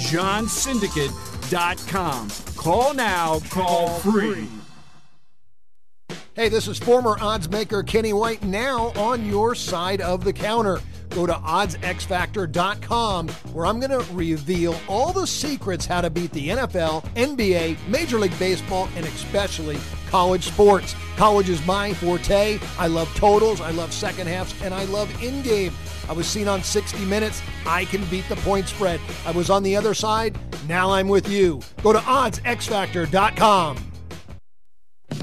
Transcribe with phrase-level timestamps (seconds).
[0.00, 2.28] www.johnsyndicate.com.
[2.56, 4.48] Call now, call free.
[6.34, 10.78] Hey, this is former odds maker Kenny White now on your side of the counter.
[11.10, 16.50] Go to oddsxfactor.com where I'm going to reveal all the secrets how to beat the
[16.50, 20.94] NFL, NBA, Major League Baseball, and especially college sports.
[21.16, 22.60] College is my forte.
[22.78, 25.72] I love totals, I love second halves, and I love in game.
[26.10, 27.40] I was seen on 60 Minutes.
[27.64, 29.00] I can beat the point spread.
[29.24, 30.36] I was on the other side.
[30.68, 31.60] Now I'm with you.
[31.84, 33.90] Go to oddsxfactor.com.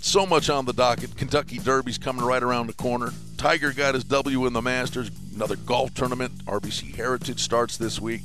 [0.00, 1.16] So much on the docket.
[1.16, 3.10] Kentucky Derby's coming right around the corner.
[3.36, 5.10] Tiger got his W in the Masters.
[5.34, 6.32] Another golf tournament.
[6.44, 8.20] RBC Heritage starts this week.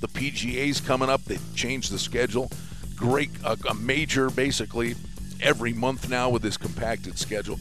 [0.00, 1.24] The PGA's coming up.
[1.24, 2.52] They've changed the schedule.
[2.96, 4.94] Great, a, a major basically
[5.40, 7.58] every month now with this compacted schedule.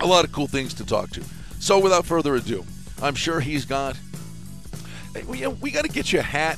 [0.00, 1.24] A lot of cool things to talk to.
[1.60, 2.64] So without further ado,
[3.02, 3.96] I'm sure he's got.
[5.26, 6.56] We, we got to get you a hat,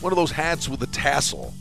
[0.00, 1.52] one of those hats with a tassel.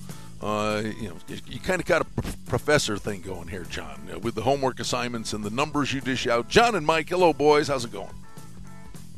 [0.42, 2.06] Uh, you know, you, you kind of got a
[2.46, 6.28] professor thing going here, John, uh, with the homework assignments and the numbers you dish
[6.28, 6.48] out.
[6.50, 7.68] John and Mike, hello, boys.
[7.68, 8.14] How's it going?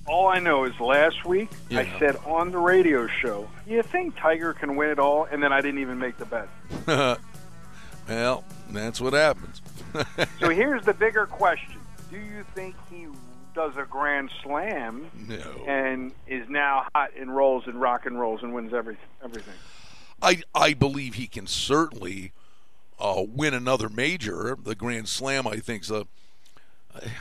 [0.05, 1.81] All I know is last week yeah.
[1.81, 5.51] I said on the radio show, "You think Tiger can win it all?" And then
[5.51, 6.47] I didn't even make the bet.
[8.07, 9.61] well, that's what happens.
[10.39, 13.07] so here's the bigger question: Do you think he
[13.57, 15.65] does a grand slam no.
[15.67, 19.55] and is now hot and rolls and rock and rolls and wins every, everything.
[20.21, 22.33] I I believe he can certainly
[22.99, 24.55] uh, win another major.
[24.61, 26.07] The Grand Slam, I think, is a.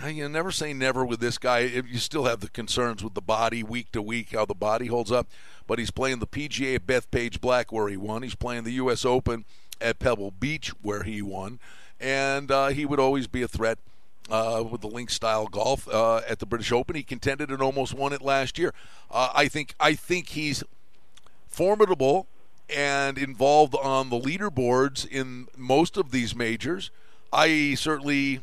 [0.02, 1.60] I, you never say never with this guy.
[1.60, 5.10] You still have the concerns with the body week to week, how the body holds
[5.10, 5.28] up.
[5.66, 8.22] But he's playing the PGA at Bethpage Black where he won.
[8.22, 9.04] He's playing the U.S.
[9.04, 9.44] Open
[9.80, 11.60] at Pebble Beach where he won,
[11.98, 13.78] and uh, he would always be a threat
[14.30, 16.96] uh, with the link style golf uh, at the British Open.
[16.96, 18.72] He contended and almost won it last year.
[19.10, 20.62] Uh, I think I think he's
[21.46, 22.26] formidable
[22.68, 26.90] and involved on the leaderboards in most of these majors.
[27.32, 28.40] I certainly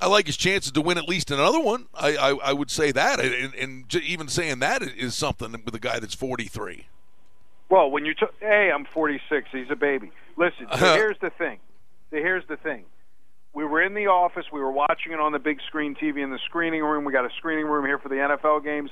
[0.00, 1.86] I like his chances to win at least another one.
[1.94, 5.80] I I, I would say that, and, and even saying that is something with a
[5.80, 6.88] guy that's 43.
[7.68, 9.48] Well, when you t- hey, I'm 46.
[9.50, 10.12] He's a baby.
[10.36, 11.58] Listen, so here's the thing.
[12.10, 12.84] So here's the thing
[13.56, 14.44] we were in the office.
[14.52, 17.06] We were watching it on the big screen TV in the screening room.
[17.06, 18.90] We got a screening room here for the NFL games.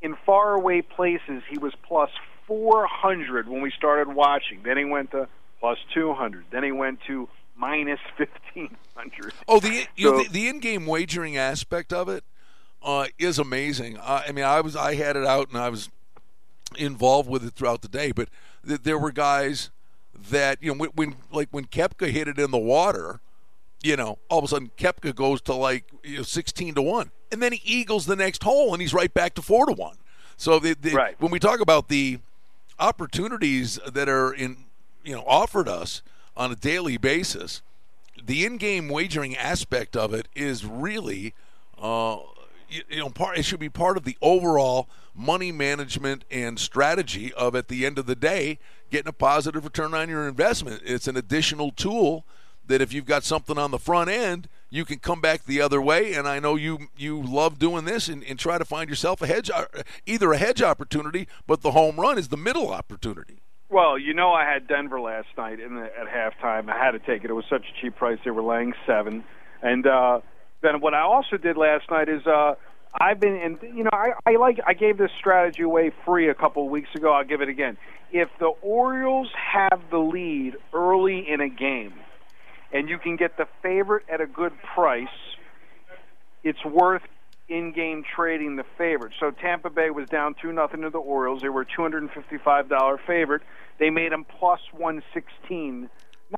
[0.00, 2.08] in faraway places, he was plus
[2.46, 4.62] 400 when we started watching.
[4.64, 5.28] Then he went to
[5.60, 6.46] plus 200.
[6.50, 9.34] Then he went to minus 1500.
[9.46, 12.24] Oh, the you so, know the, the, in-game wagering aspect of it
[12.82, 13.98] uh, is amazing.
[13.98, 15.90] Uh, I mean, I was I had it out and I was
[16.78, 18.30] involved with it throughout the day, but
[18.66, 19.70] th- there were guys
[20.30, 23.20] that you know when, when like when Koepka hit it in the water,
[23.84, 27.10] you know, all of a sudden Koepka goes to like you know, 16 to 1
[27.30, 29.96] and then he eagles the next hole and he's right back to 4 to 1.
[30.36, 31.20] So the, the, right.
[31.20, 32.18] when we talk about the
[32.80, 34.56] opportunities that are in
[35.04, 36.02] you know offered us
[36.36, 37.60] on a daily basis,
[38.24, 41.34] the in-game wagering aspect of it is really
[41.78, 42.18] uh,
[42.70, 47.32] you, you know part it should be part of the overall money management and strategy
[47.34, 48.58] of at the end of the day
[48.90, 50.80] getting a positive return on your investment.
[50.84, 52.24] It's an additional tool
[52.66, 55.80] that if you've got something on the front end, you can come back the other
[55.80, 56.14] way.
[56.14, 59.26] And I know you you love doing this and, and try to find yourself a
[59.26, 59.66] hedge, uh,
[60.06, 63.40] either a hedge opportunity, but the home run is the middle opportunity.
[63.70, 66.68] Well, you know, I had Denver last night in the, at halftime.
[66.70, 67.30] I had to take it.
[67.30, 69.24] It was such a cheap price; they were laying seven.
[69.62, 70.20] And uh,
[70.60, 72.54] then what I also did last night is uh,
[73.00, 76.34] I've been, and you know, I, I like I gave this strategy away free a
[76.34, 77.12] couple of weeks ago.
[77.12, 77.76] I'll give it again.
[78.12, 81.94] If the Orioles have the lead early in a game,
[82.74, 85.06] and you can get the favorite at a good price,
[86.42, 87.02] it's worth
[87.48, 89.12] in-game trading the favorite.
[89.20, 91.40] So Tampa Bay was down two nothing to the Orioles.
[91.40, 93.42] They were two hundred and fifty-five dollar favorite.
[93.78, 95.88] They made them plus one sixteen.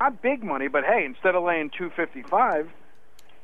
[0.01, 2.69] Not big money, but hey, instead of laying two fifty-five,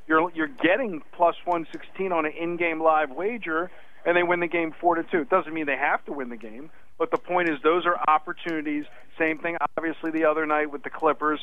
[0.07, 3.71] you're you're getting plus one sixteen on an in-game live wager,
[4.05, 5.21] and they win the game four to two.
[5.21, 7.97] It doesn't mean they have to win the game, but the point is, those are
[8.09, 8.85] opportunities.
[9.19, 11.41] Same thing, obviously, the other night with the Clippers.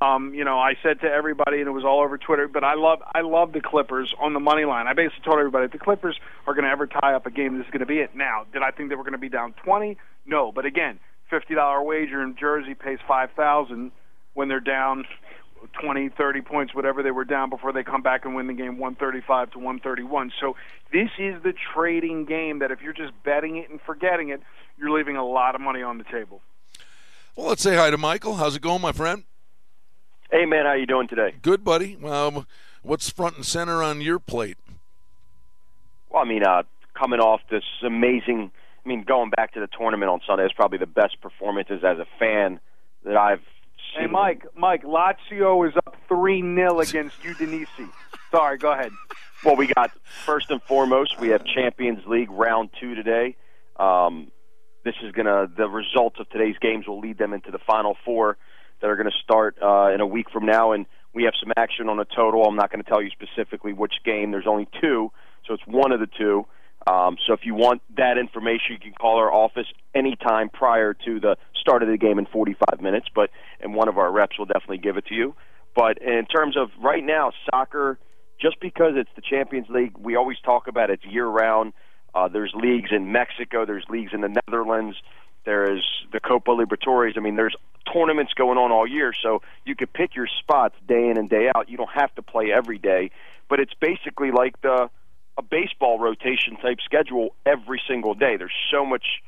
[0.00, 2.48] Um, you know, I said to everybody, and it was all over Twitter.
[2.48, 4.86] But I love, I love the Clippers on the money line.
[4.86, 7.58] I basically told everybody, if the Clippers are going to ever tie up a game,
[7.58, 8.14] this is going to be it.
[8.14, 9.98] Now, did I think they were going to be down twenty?
[10.26, 13.92] No, but again, fifty dollar wager in Jersey pays five thousand
[14.34, 15.04] when they're down
[15.80, 18.78] 20, 30 points, whatever they were down before they come back and win the game
[18.78, 20.32] 135 to 131.
[20.40, 20.56] So
[20.92, 24.40] this is the trading game that if you're just betting it and forgetting it,
[24.78, 26.40] you're leaving a lot of money on the table.
[27.36, 28.36] Well, let's say hi to Michael.
[28.36, 29.24] How's it going, my friend?
[30.30, 31.34] Hey, man, how you doing today?
[31.42, 31.96] Good, buddy.
[32.04, 32.46] Um,
[32.82, 34.58] what's front and center on your plate?
[36.10, 36.62] Well, I mean, uh,
[36.94, 38.50] coming off this amazing,
[38.84, 41.98] I mean, going back to the tournament on Sunday is probably the best performances as
[41.98, 42.60] a fan
[43.04, 43.42] that I've
[43.94, 44.02] seen.
[44.02, 47.90] Hey, Mike, Mike, Lazio is up 3 0 against Udinese.
[48.30, 48.92] Sorry, go ahead.
[49.44, 49.90] Well, we got
[50.26, 53.36] first and foremost, we have Champions League round two today.
[53.78, 54.30] Um,
[54.84, 57.96] this is going to, the results of today's games will lead them into the final
[58.04, 58.36] four
[58.80, 60.72] that are going to start uh, in a week from now.
[60.72, 62.44] And we have some action on a total.
[62.44, 64.30] I'm not going to tell you specifically which game.
[64.30, 65.12] There's only two,
[65.46, 66.46] so it's one of the two.
[66.86, 71.20] Um, so if you want that information, you can call our office anytime prior to
[71.20, 73.06] the start of the game in 45 minutes.
[73.14, 73.30] But
[73.60, 75.34] and one of our reps will definitely give it to you.
[75.74, 77.98] But in terms of right now, soccer,
[78.40, 81.74] just because it's the Champions League, we always talk about it's year round.
[82.14, 84.96] Uh, there's leagues in Mexico, there's leagues in the Netherlands,
[85.44, 87.16] there is the Copa Libertadores.
[87.16, 87.56] I mean, there's
[87.92, 91.50] tournaments going on all year, so you could pick your spots day in and day
[91.54, 91.68] out.
[91.68, 93.10] You don't have to play every day,
[93.48, 94.90] but it's basically like the
[95.38, 98.36] a baseball rotation type schedule every single day.
[98.36, 99.22] There's so much,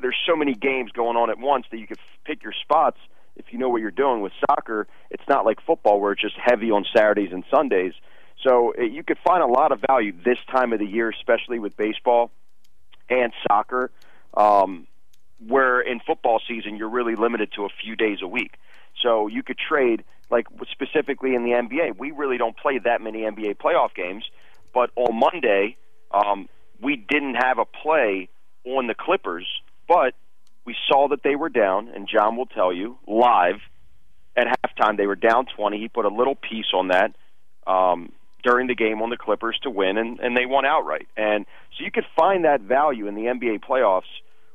[0.00, 2.98] there's so many games going on at once that you could pick your spots
[3.36, 4.20] if you know what you're doing.
[4.20, 7.94] With soccer, it's not like football where it's just heavy on Saturdays and Sundays.
[8.42, 11.58] So uh, you could find a lot of value this time of the year, especially
[11.58, 12.30] with baseball
[13.08, 13.90] and soccer.
[14.34, 14.86] Um,
[15.46, 18.58] where in football season you're really limited to a few days a week.
[19.02, 21.96] So you could trade like specifically in the NBA.
[21.98, 24.24] We really don't play that many NBA playoff games
[24.72, 25.76] but on Monday,
[26.10, 26.48] um,
[26.80, 28.28] we didn't have a play
[28.64, 29.46] on the Clippers,
[29.88, 30.14] but
[30.64, 33.60] we saw that they were down, and John will tell you live
[34.36, 35.78] at halftime they were down 20.
[35.78, 37.14] He put a little piece on that
[37.66, 41.08] um, during the game on the Clippers to win, and, and they won outright.
[41.16, 44.02] And so you could find that value in the NBA playoffs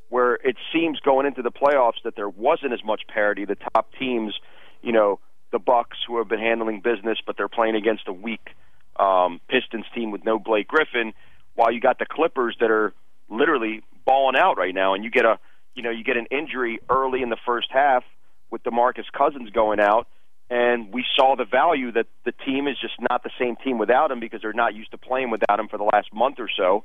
[0.09, 3.45] where it seems going into the playoffs that there wasn't as much parity.
[3.45, 4.33] The top teams,
[4.81, 5.19] you know,
[5.51, 8.49] the Bucks who have been handling business, but they're playing against a weak
[8.97, 11.13] um, Pistons team with no Blake Griffin,
[11.55, 12.93] while you got the Clippers that are
[13.29, 15.39] literally balling out right now, and you get a
[15.73, 18.03] you know you get an injury early in the first half
[18.51, 20.07] with DeMarcus Cousins going out,
[20.49, 24.11] and we saw the value that the team is just not the same team without
[24.11, 26.83] him because they're not used to playing without him for the last month or so.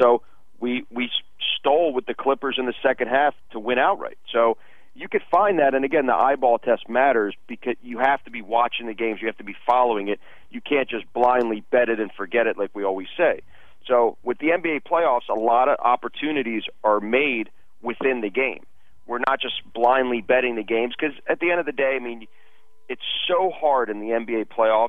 [0.00, 0.22] So
[0.60, 1.10] we we
[1.58, 4.18] stole with the Clippers in the second half to win outright.
[4.32, 4.56] So
[4.94, 8.42] you could find that, and again, the eyeball test matters because you have to be
[8.42, 10.20] watching the games, you have to be following it.
[10.50, 13.40] You can't just blindly bet it and forget it like we always say.
[13.86, 17.50] So with the NBA playoffs, a lot of opportunities are made
[17.80, 18.64] within the game.
[19.06, 21.98] We're not just blindly betting the games because at the end of the day, I
[21.98, 22.26] mean,
[22.88, 24.88] it's so hard in the NBA playoffs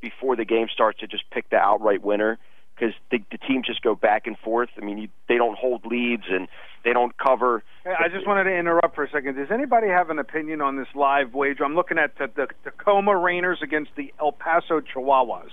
[0.00, 2.38] before the game starts to just pick the outright winner
[2.74, 4.70] because the, the teams just go back and forth.
[4.80, 6.48] I mean, you, they don't hold leads and
[6.84, 7.62] they don't cover.
[7.84, 9.36] Hey, I just wanted to interrupt for a second.
[9.36, 11.64] Does anybody have an opinion on this live wager?
[11.64, 15.50] I'm looking at the, the Tacoma Rainiers against the El Paso Chihuahuas.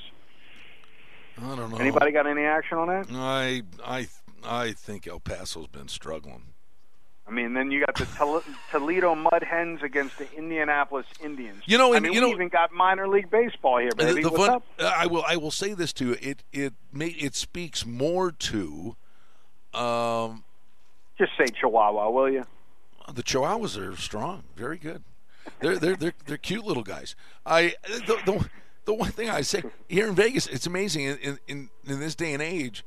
[1.40, 1.78] I don't know.
[1.78, 3.08] Anybody got any action on that?
[3.12, 4.08] I I
[4.44, 6.54] I think El Paso's been struggling.
[7.28, 11.62] I mean, then you got the Tol- Toledo Mud Hens against the Indianapolis Indians.
[11.66, 14.22] You know, I mean, you we know- even got minor league baseball here, baby.
[14.24, 14.64] the What's fun- up?
[14.80, 16.16] I will I will say this too.
[16.22, 18.96] It it may, it speaks more to
[19.74, 20.44] um,
[21.18, 22.46] Just say Chihuahua, will you?
[23.14, 25.04] the Chihuahuas are strong, very good.
[25.62, 27.16] They're they're they're they're cute little guys.
[27.46, 28.50] I the the,
[28.86, 32.16] the one thing I say here in Vegas, it's amazing in, in in in this
[32.16, 32.84] day and age,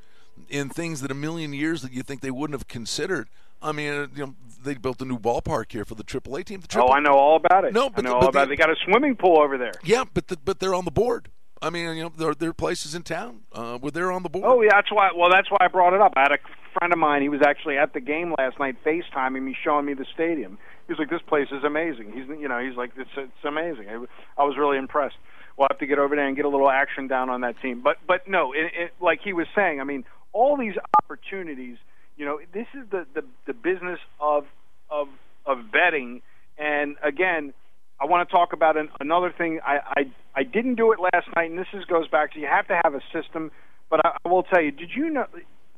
[0.49, 3.29] in things that a million years that you think they wouldn't have considered.
[3.63, 6.61] I mean, uh, you know, they built a new ballpark here for the AAA team.
[6.61, 7.73] The Oh, I know all about it.
[7.73, 8.57] No, I but know the- all about the- it.
[8.57, 9.73] They got a swimming pool over there.
[9.85, 11.29] Yeah, but the, but they're on the board.
[11.63, 14.31] I mean, you know, there there are places in town uh, where they're on the
[14.31, 14.45] board.
[14.47, 15.11] Oh, yeah, that's why.
[15.15, 16.15] Well, that's why I brought it up.
[16.17, 16.39] I had a
[16.79, 17.21] friend of mine.
[17.21, 20.57] He was actually at the game last night, FaceTiming me, showing me the stadium.
[20.87, 23.89] He was like, "This place is amazing." He's, you know, he's like, "It's it's amazing."
[23.91, 23.97] I,
[24.41, 25.17] I was really impressed.
[25.59, 27.83] We'll have to get over there and get a little action down on that team.
[27.83, 30.75] But but no, it, it, like he was saying, I mean, all these
[31.05, 31.77] opportunities.
[32.21, 34.45] You know, this is the the, the business of
[34.91, 35.09] of
[35.47, 36.21] of betting.
[36.59, 37.55] And again,
[37.99, 39.59] I want to talk about an, another thing.
[39.67, 40.03] I, I
[40.35, 42.79] I didn't do it last night, and this is goes back to you have to
[42.85, 43.51] have a system.
[43.89, 45.25] But I, I will tell you, did you know?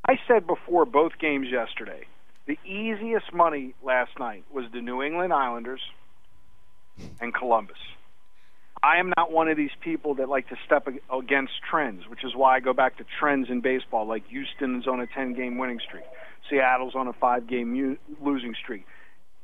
[0.04, 2.06] I said before both games yesterday,
[2.48, 5.80] the easiest money last night was the New England Islanders
[7.20, 7.78] and Columbus.
[8.82, 12.34] I am not one of these people that like to step against trends, which is
[12.34, 15.78] why I go back to trends in baseball, like Houston's on a 10 game winning
[15.78, 16.02] streak,
[16.50, 18.84] Seattle's on a five game mu- losing streak.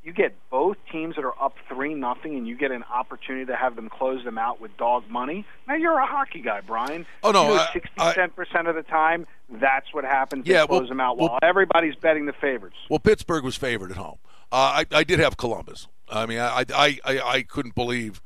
[0.05, 3.57] You get both teams that are up three nothing, and you get an opportunity to
[3.57, 5.45] have them close them out with dog money.
[5.67, 7.05] Now you're a hockey guy, Brian.
[7.23, 7.67] Oh, no, you know, I-
[7.99, 10.47] I- 60 percent of the time, that's what happens.
[10.47, 12.77] They Yeah, close well- them out well- everybody's betting the favorites.
[12.89, 14.19] Well, Pittsburgh was favored at home.
[14.51, 15.89] Uh, I, I did have Columbus.
[16.09, 18.23] I mean, I, I, I, I couldn't believe,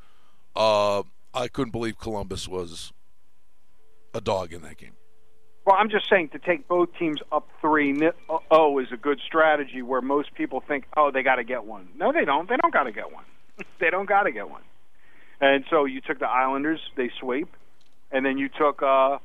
[0.55, 1.03] uh,
[1.35, 2.93] I couldn't believe Columbus was
[4.15, 4.93] a dog in that game.
[5.65, 8.11] Well, I'm just saying to take both teams up three ni-
[8.51, 9.81] oh is a good strategy.
[9.83, 11.89] Where most people think, oh, they got to get one.
[11.97, 12.49] No, they don't.
[12.49, 13.25] They don't got to get one.
[13.81, 14.63] they don't got to get one.
[15.41, 17.49] And so you took the Islanders, they sweep,
[18.11, 19.19] and then you took uh,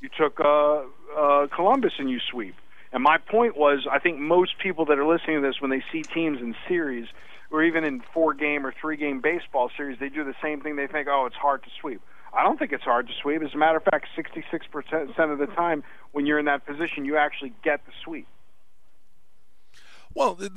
[0.00, 0.82] you took uh,
[1.16, 2.54] uh, Columbus and you sweep.
[2.92, 5.82] And my point was, I think most people that are listening to this, when they
[5.92, 7.06] see teams in series
[7.50, 10.76] or even in four game or three game baseball series, they do the same thing.
[10.76, 12.00] They think, oh, it's hard to sweep.
[12.32, 13.42] I don't think it's hard to sweep.
[13.42, 15.82] As a matter of fact, 66% of the time
[16.12, 18.26] when you're in that position, you actually get the sweep.
[20.14, 20.52] Well, it,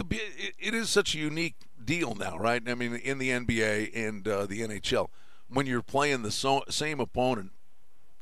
[0.60, 2.62] it is such a unique deal now, right?
[2.68, 5.10] I mean, in the NBA and uh, the NHL,
[5.50, 7.52] when you're playing the so, same opponent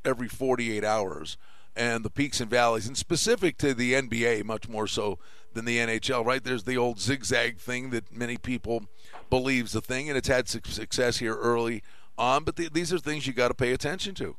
[0.04, 1.38] every 48 hours,
[1.76, 5.20] and the peaks and valleys, and specific to the NBA, much more so
[5.54, 6.44] than the NHL, right?
[6.44, 8.86] There's the old zigzag thing that many people
[9.30, 11.84] believes the thing, and it's had suc- success here early
[12.20, 12.44] on.
[12.44, 14.36] But the, these are things you got to pay attention to.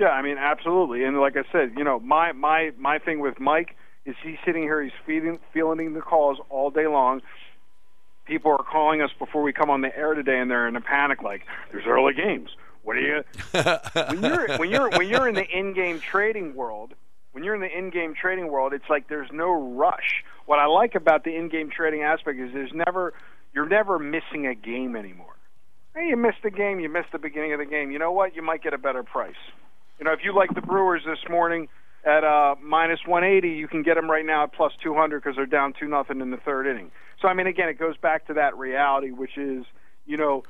[0.00, 1.04] Yeah, I mean, absolutely.
[1.04, 4.62] And like I said, you know, my my my thing with Mike is he's sitting
[4.62, 7.20] here, he's feeding, fielding the calls all day long.
[8.24, 10.80] People are calling us before we come on the air today, and they're in a
[10.80, 12.48] panic, like, "There's early games.
[12.82, 13.24] What are you?"
[14.08, 16.94] when you're when you're when you're in the in-game trading world,
[17.32, 20.24] when you're in the in-game trading world, it's like there's no rush.
[20.46, 23.12] What I like about the in-game trading aspect is there's never
[23.54, 25.34] you're never missing a game anymore.
[25.94, 27.90] Hey, you missed the game, you missed the beginning of the game.
[27.90, 28.34] You know what?
[28.36, 29.34] You might get a better price.
[29.98, 31.68] You know, if you like the Brewers this morning
[32.04, 35.46] at uh, minus 180, you can get them right now at plus 200 because they're
[35.46, 36.90] down two nothing in the third inning.
[37.20, 39.64] So I mean, again, it goes back to that reality, which is,
[40.06, 40.44] you know,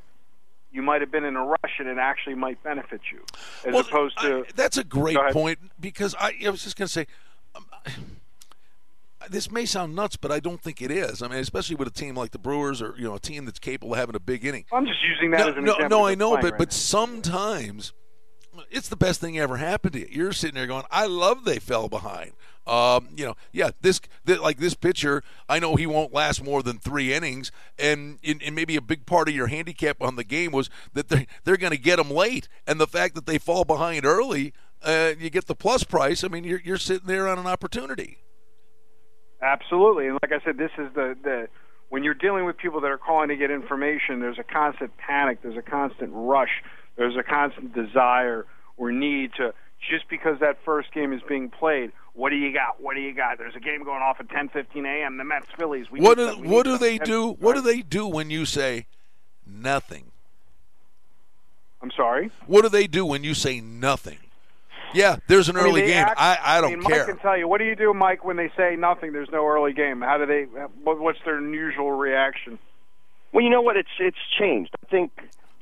[0.71, 3.21] you might have been in a rush and it actually might benefit you,
[3.67, 4.45] as Well, opposed to.
[4.47, 7.07] I- that's a great point because I, I was just going to say.
[7.57, 7.65] Um,
[9.29, 11.23] this may sound nuts, but I don't think it is.
[11.23, 13.59] I mean, especially with a team like the Brewers, or you know, a team that's
[13.59, 14.65] capable of having a big inning.
[14.73, 15.99] I'm just using that no, as an no, example.
[15.99, 16.75] no, I know, but right but now.
[16.75, 17.93] sometimes
[18.71, 20.09] it's the best thing ever happened to you.
[20.11, 22.33] You're sitting there going, "I love they fell behind."
[22.67, 26.63] Um, you know, yeah, this th- like this pitcher, I know he won't last more
[26.63, 30.25] than three innings, and, and, and maybe a big part of your handicap on the
[30.25, 33.39] game was that they're they're going to get him late, and the fact that they
[33.39, 36.23] fall behind early, uh, you get the plus price.
[36.23, 38.19] I mean, you're you're sitting there on an opportunity.
[39.43, 41.49] Absolutely, and like I said, this is the the
[41.89, 44.21] when you're dealing with people that are calling to get information.
[44.21, 45.43] There's a constant panic.
[45.43, 46.63] There's a constant rush.
[46.97, 49.55] There's a constant desire or need to
[49.91, 51.91] just because that first game is being played.
[52.13, 52.83] What do you got?
[52.83, 53.39] What do you got?
[53.39, 55.17] There's a game going off at 10:15 a.m.
[55.17, 55.91] The Mets Phillies.
[55.91, 57.31] We what do, we what do they And- do?
[57.41, 58.87] What do they do when you say
[59.47, 60.11] nothing?
[61.83, 62.31] I'm sorry.
[62.47, 64.19] What do they do when you say nothing?
[64.95, 66.05] Yeah, there's an I mean, early they game.
[66.05, 66.99] act- I, I don't mean, care.
[66.99, 67.47] Mike can tell you.
[67.49, 69.13] What do you do, Mike, when they say nothing?
[69.13, 70.01] There's no early game.
[70.01, 70.43] How do they?
[70.83, 72.59] What, what's their usual reaction?
[73.33, 73.77] Well, you know what?
[73.77, 74.71] It's it's changed.
[74.85, 75.13] I think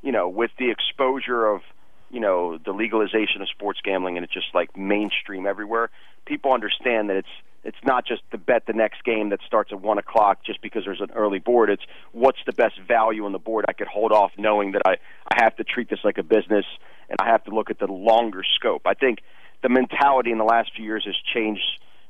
[0.01, 1.61] you know with the exposure of
[2.09, 5.89] you know the legalization of sports gambling and it's just like mainstream everywhere.
[6.25, 7.29] People understand that it's
[7.63, 10.85] it's not just to bet the next game that starts at one o'clock just because
[10.85, 11.69] there's an early board.
[11.69, 14.93] It's what's the best value on the board I could hold off, knowing that I
[15.27, 16.65] I have to treat this like a business
[17.09, 18.83] and I have to look at the longer scope.
[18.85, 19.19] I think
[19.61, 21.63] the mentality in the last few years has changed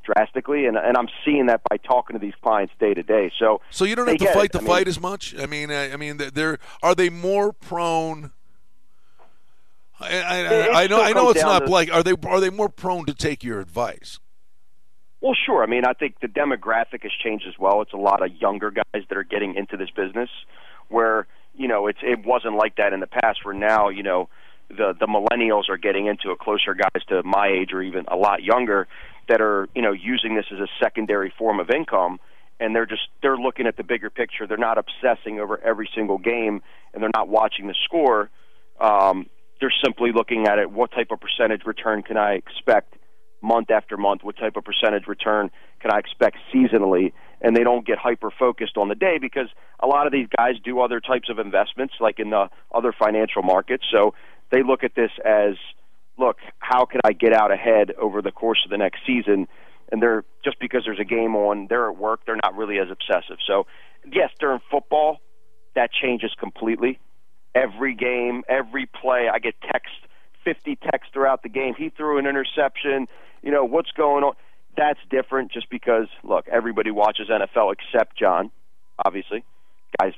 [0.03, 3.31] drastically, and and I'm seeing that by talking to these clients day to day.
[3.39, 4.51] So So you don't have to fight it.
[4.53, 5.35] the I mean, fight as much.
[5.37, 8.31] I mean, I, I mean, they're are they more prone?
[9.99, 11.01] I, I, I know.
[11.01, 13.59] I know it's not to- like are they are they more prone to take your
[13.59, 14.19] advice?
[15.21, 15.61] Well, sure.
[15.63, 17.81] I mean, I think the demographic has changed as well.
[17.81, 20.29] It's a lot of younger guys that are getting into this business,
[20.87, 23.39] where you know it's it wasn't like that in the past.
[23.43, 24.29] Where now you know
[24.69, 28.15] the the millennials are getting into it, closer guys to my age or even a
[28.15, 28.87] lot younger
[29.27, 32.19] that are you know using this as a secondary form of income,
[32.61, 34.47] and they're just they're looking at the bigger picture.
[34.47, 36.61] They're not obsessing over every single game,
[36.93, 38.29] and they're not watching the score.
[38.79, 39.25] Um,
[39.59, 40.71] they're simply looking at it.
[40.71, 42.95] What type of percentage return can I expect?
[43.41, 45.49] month after month, what type of percentage return
[45.81, 47.13] can I expect seasonally?
[47.41, 49.47] And they don't get hyper focused on the day because
[49.79, 53.43] a lot of these guys do other types of investments, like in the other financial
[53.43, 53.85] markets.
[53.91, 54.13] So
[54.51, 55.55] they look at this as,
[56.17, 59.47] look, how can I get out ahead over the course of the next season?
[59.91, 62.89] And they're just because there's a game on, they're at work, they're not really as
[62.91, 63.37] obsessive.
[63.47, 63.65] So,
[64.05, 65.19] yes, during football,
[65.75, 66.99] that changes completely.
[67.55, 69.93] Every game, every play, I get text,
[70.43, 71.73] 50 texts throughout the game.
[71.75, 73.07] He threw an interception.
[73.41, 74.33] You know, what's going on?
[74.77, 78.51] That's different just because, look, everybody watches NFL except John,
[79.03, 79.43] obviously.
[79.99, 80.13] Guys,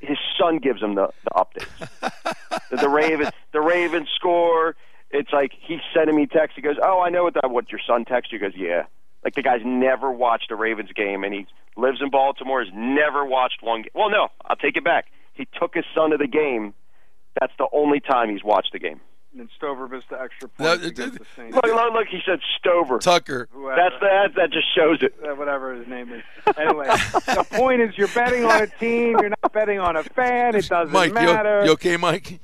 [0.00, 2.70] his son gives him the, the updates.
[2.80, 4.74] the, Ravens, the Ravens score.
[5.10, 6.56] It's like he's sending me text.
[6.56, 7.50] He goes, "Oh, I know what that.
[7.50, 8.84] What your son texted you?" He goes, "Yeah."
[9.22, 12.64] Like the guy's never watched a Ravens game, and he lives in Baltimore.
[12.64, 13.82] Has never watched one.
[13.82, 13.90] Game.
[13.94, 15.06] Well, no, I'll take it back.
[15.34, 16.74] He took his son to the game.
[17.40, 19.00] That's the only time he's watched the game.
[19.38, 22.20] And Stover missed the extra No, point it- against it- the Look, look, look he
[22.26, 22.98] said Stover.
[22.98, 23.48] Tucker.
[23.52, 24.34] Whoever- That's that.
[24.36, 25.14] That just shows it.
[25.38, 26.22] whatever his name is.
[26.58, 29.16] Anyway, the point is, you're betting on a team.
[29.20, 30.54] You're not betting on a fan.
[30.54, 31.64] It doesn't Mike, you, matter.
[31.64, 32.40] you okay, Mike?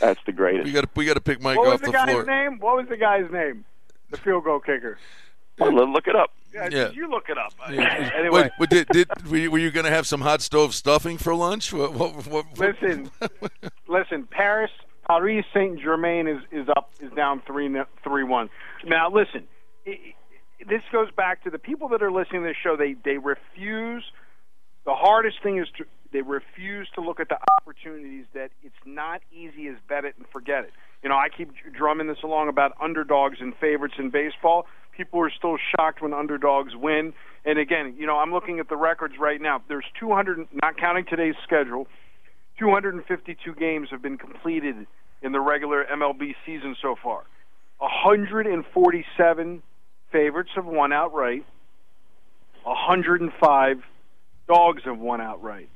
[0.00, 0.64] That's the greatest.
[0.64, 2.24] We got to we got to pick Mike what was off the, the, guy's floor.
[2.24, 2.58] name?
[2.58, 3.64] What was the guy's name?
[4.10, 4.98] The field goal kicker.
[5.58, 6.30] Well, let- look it up.
[6.54, 6.90] Yeah, Yeah.
[6.90, 7.52] you look it up.
[7.70, 8.10] Yeah.
[8.18, 11.34] Anyway, Wait, did, did were you, you going to have some hot stove stuffing for
[11.34, 11.72] lunch?
[11.72, 13.10] What, what, what, listen,
[13.88, 14.28] listen.
[14.30, 14.70] Paris,
[15.06, 17.68] Paris Saint Germain is is up is down three
[18.04, 18.50] three one.
[18.84, 19.44] Now listen,
[19.86, 19.96] i i
[20.68, 22.76] this goes back to the people that are listening to this show.
[22.76, 24.04] They they refuse.
[24.84, 29.22] The hardest thing is to they refuse to look at the opportunities that it's not
[29.32, 30.70] easy as bet it and forget it.
[31.02, 34.66] You know, I keep drumming this along about underdogs and favorites in baseball.
[34.96, 37.14] People are still shocked when underdogs win.
[37.44, 39.62] And again, you know, I'm looking at the records right now.
[39.68, 41.88] There's 200, not counting today's schedule,
[42.58, 44.86] 252 games have been completed
[45.22, 47.24] in the regular MLB season so far.
[47.78, 49.62] 147
[50.12, 51.44] favorites have won outright.
[52.62, 53.82] 105
[54.46, 55.68] dogs have won outright.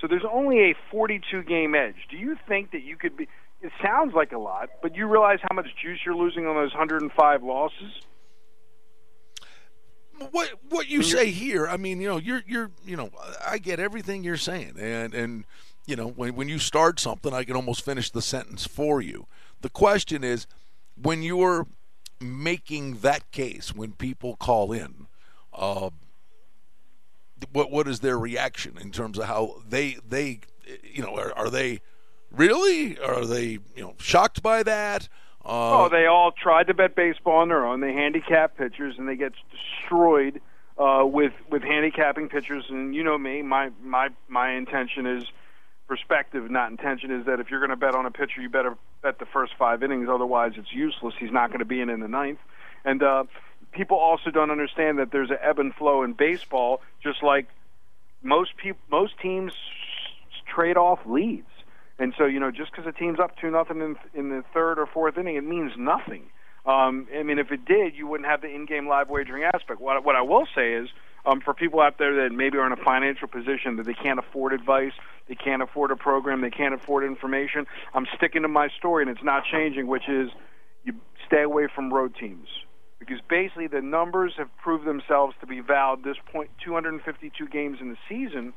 [0.00, 1.94] So there's only a 42 game edge.
[2.10, 3.28] Do you think that you could be?
[3.62, 6.72] It sounds like a lot, but you realize how much juice you're losing on those
[6.72, 8.00] 105 losses.
[10.30, 11.66] What what you say here?
[11.66, 13.10] I mean, you know, you're you're you know,
[13.46, 15.44] I get everything you're saying, and and
[15.86, 19.26] you know, when when you start something, I can almost finish the sentence for you.
[19.60, 20.46] The question is,
[21.00, 21.66] when you're
[22.20, 25.06] making that case, when people call in,
[25.52, 25.90] uh,
[27.52, 30.40] what what is their reaction in terms of how they they
[30.82, 31.80] you know are, are they
[32.30, 35.08] really are they you know shocked by that?
[35.44, 37.80] Uh, Oh, they all tried to bet baseball on their own.
[37.80, 40.40] They handicap pitchers, and they get destroyed
[40.78, 42.64] uh, with with handicapping pitchers.
[42.68, 45.24] And you know me, my my my intention is
[45.86, 47.10] perspective, not intention.
[47.10, 49.52] Is that if you're going to bet on a pitcher, you better bet the first
[49.58, 50.08] five innings.
[50.08, 51.14] Otherwise, it's useless.
[51.18, 52.38] He's not going to be in in the ninth.
[52.84, 53.24] And uh,
[53.72, 57.48] people also don't understand that there's an ebb and flow in baseball, just like
[58.22, 59.52] most people, most teams
[60.46, 61.46] trade off leads.
[61.98, 64.78] And so, you know, just because a team's up two nothing in, in the third
[64.78, 66.24] or fourth inning, it means nothing.
[66.66, 69.80] Um, I mean, if it did, you wouldn't have the in-game live wagering aspect.
[69.80, 70.88] What, what I will say is,
[71.26, 74.18] um, for people out there that maybe are in a financial position that they can't
[74.18, 74.92] afford advice,
[75.28, 79.10] they can't afford a program, they can't afford information, I'm sticking to my story, and
[79.10, 79.86] it's not changing.
[79.86, 80.30] Which is,
[80.84, 80.94] you
[81.26, 82.48] stay away from road teams
[82.98, 86.04] because basically the numbers have proved themselves to be valid.
[86.04, 88.52] This point, 252 games in the season.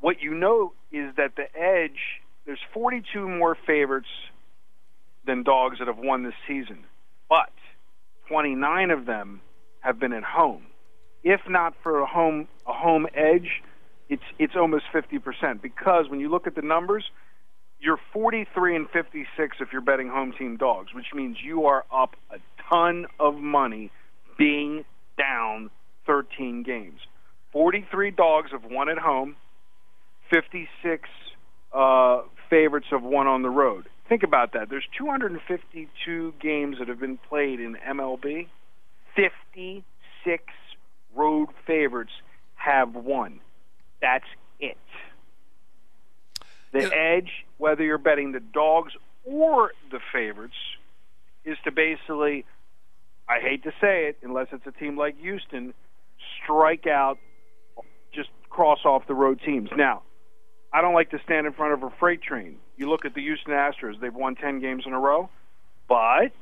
[0.00, 4.08] What you note is that the edge there's 42 more favorites
[5.26, 6.84] than dogs that have won this season,
[7.28, 7.50] but
[8.28, 9.40] 29 of them
[9.80, 10.66] have been at home.
[11.22, 13.62] If not for a home a home edge,
[14.08, 17.04] it's it's almost 50% because when you look at the numbers,
[17.80, 22.14] you're 43 and 56 if you're betting home team dogs, which means you are up
[22.30, 22.38] a
[22.70, 23.90] ton of money
[24.36, 24.84] being
[25.16, 25.70] down
[26.06, 27.00] 13 games.
[27.52, 29.36] 43 dogs have won at home,
[30.34, 31.08] 56
[31.72, 33.88] uh, favorites have won on the road.
[34.08, 34.68] Think about that.
[34.68, 38.48] There's 252 games that have been played in MLB.
[39.14, 40.42] 56
[41.14, 42.10] road favorites
[42.56, 43.38] have won.
[44.02, 44.24] That's
[44.58, 44.76] it.
[46.72, 47.16] The yeah.
[47.16, 48.92] edge, whether you're betting the dogs
[49.24, 50.56] or the favorites,
[51.44, 52.44] is to basically,
[53.28, 55.74] I hate to say it, unless it's a team like Houston,
[56.42, 57.18] strike out,
[58.12, 59.70] just cross off the road teams.
[59.76, 60.02] Now,
[60.74, 62.56] I don't like to stand in front of a freight train.
[62.76, 65.30] You look at the Houston Astros, they've won 10 games in a row.
[65.88, 66.32] But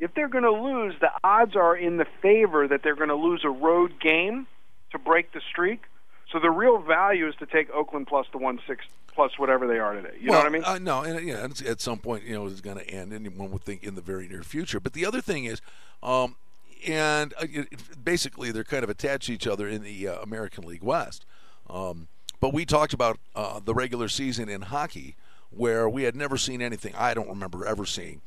[0.00, 3.14] if they're going to lose, the odds are in the favor that they're going to
[3.14, 4.48] lose a road game
[4.90, 5.84] to break the streak.
[6.32, 9.78] So the real value is to take Oakland plus the one six plus whatever they
[9.78, 10.16] are today.
[10.20, 10.64] You well, know what I mean?
[10.64, 13.12] Uh, no, and know, at some point, you know, it's going to end.
[13.12, 14.80] Anyone would think in the very near future.
[14.80, 15.60] But the other thing is,
[16.02, 16.34] um,
[16.86, 17.46] and uh,
[18.02, 21.24] basically, they're kind of attached to each other in the uh, American League West.
[21.70, 22.08] Um,
[22.40, 25.16] but we talked about uh, the regular season in hockey,
[25.50, 26.94] where we had never seen anything.
[26.96, 28.20] I don't remember ever seeing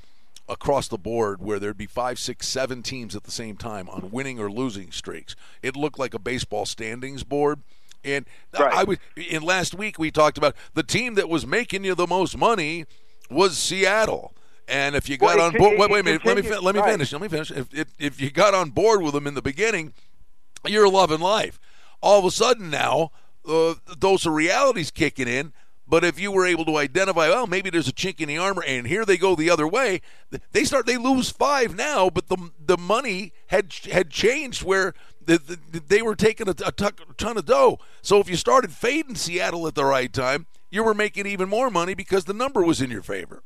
[0.49, 4.09] across the board where there'd be five, six, seven teams at the same time on
[4.11, 5.35] winning or losing streaks.
[5.61, 7.61] It looked like a baseball standings board.
[8.03, 8.25] And
[8.57, 8.73] right.
[8.73, 12.07] I was in last week we talked about the team that was making you the
[12.07, 12.85] most money
[13.29, 14.33] was Seattle.
[14.67, 16.81] And if you got well, on board, wait, wait a minute, let me let me
[16.81, 17.11] finish.
[17.11, 17.51] Let me finish.
[17.51, 19.93] If, if if you got on board with them in the beginning,
[20.65, 21.59] you're loving life.
[22.01, 23.11] All of a sudden now
[23.47, 25.53] uh, those are realities kicking in.
[25.87, 28.63] But if you were able to identify, well, maybe there's a chink in the armor,
[28.63, 30.01] and here they go the other way,
[30.51, 34.93] they start they lose five now, but the the money had had changed where
[35.25, 37.79] the, the, they were taking a, a ton of dough.
[38.03, 41.71] So if you started fading Seattle at the right time, you were making even more
[41.71, 43.41] money because the number was in your favor.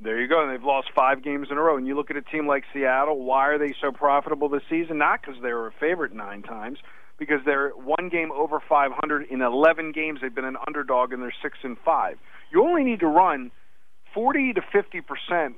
[0.00, 0.42] There you go.
[0.42, 1.76] And they've lost five games in a row.
[1.76, 3.22] And you look at a team like Seattle.
[3.24, 4.98] Why are they so profitable this season?
[4.98, 6.78] Not because they were a favorite nine times
[7.22, 10.18] because they're one game over 500 in 11 games.
[10.20, 12.18] They've been an underdog and they're six and five.
[12.50, 13.52] You only need to run
[14.12, 15.56] 40 to 50 percent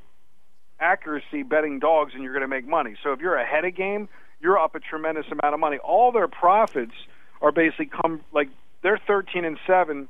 [0.78, 2.94] accuracy betting dogs, and you're going to make money.
[3.02, 4.08] So if you're ahead of game,
[4.40, 5.78] you're up a tremendous amount of money.
[5.78, 6.92] All their profits
[7.40, 8.48] are basically come like
[8.82, 10.08] they're 13 and seven,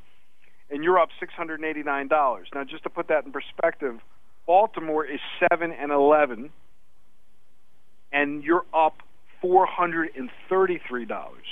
[0.70, 2.48] and you're up 689 dollars.
[2.54, 4.00] Now, just to put that in perspective,
[4.46, 6.50] Baltimore is seven and 11,
[8.12, 8.96] and you're up
[9.44, 11.44] four hundred and thirty-three dollars.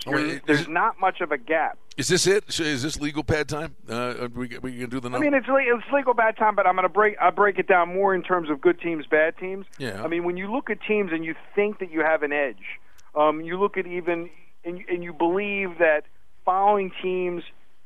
[0.46, 1.76] There's not much of a gap.
[1.98, 2.58] Is this it?
[2.58, 3.76] Is this legal pad time?
[3.86, 5.10] Uh, we we can do the.
[5.10, 5.18] Number?
[5.18, 7.68] I mean, it's it's legal bad time, but I'm going to break I break it
[7.68, 9.66] down more in terms of good teams, bad teams.
[9.78, 10.02] Yeah.
[10.02, 12.80] I mean, when you look at teams and you think that you have an edge,
[13.14, 14.30] um, you look at even
[14.64, 16.04] and and you believe that
[16.46, 17.42] following teams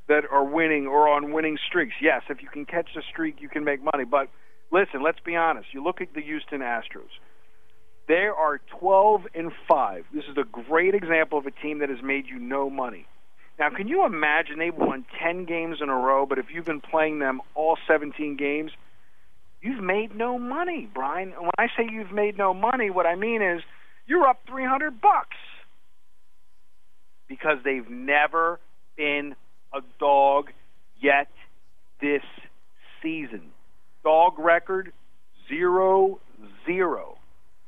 [0.07, 1.95] that are winning or on winning streaks.
[2.01, 4.05] Yes, if you can catch the streak, you can make money.
[4.05, 4.29] But
[4.71, 5.75] listen, let's be honest.
[5.75, 7.11] You look at the Houston Astros.
[8.09, 10.05] They are 12 and 5.
[10.15, 13.07] This is a great example of a team that has made you no money.
[13.59, 16.81] Now, can you imagine they've won 10 games in a row, but if you've been
[16.81, 18.71] playing them all 17 games,
[19.63, 21.33] you've made no money, Brian.
[21.33, 23.63] And when I say you've made no money, what I mean is
[24.07, 25.37] you're up 300 bucks
[27.29, 28.61] because they've never
[28.97, 29.35] been
[29.75, 30.51] a dog
[31.01, 31.29] yet
[32.01, 32.23] this
[33.03, 33.53] season.
[34.05, 34.93] Dog record
[35.49, 36.21] zero
[36.67, 37.16] zero.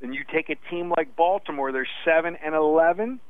[0.00, 3.20] Then you take a team like Baltimore, they're 7 and 11.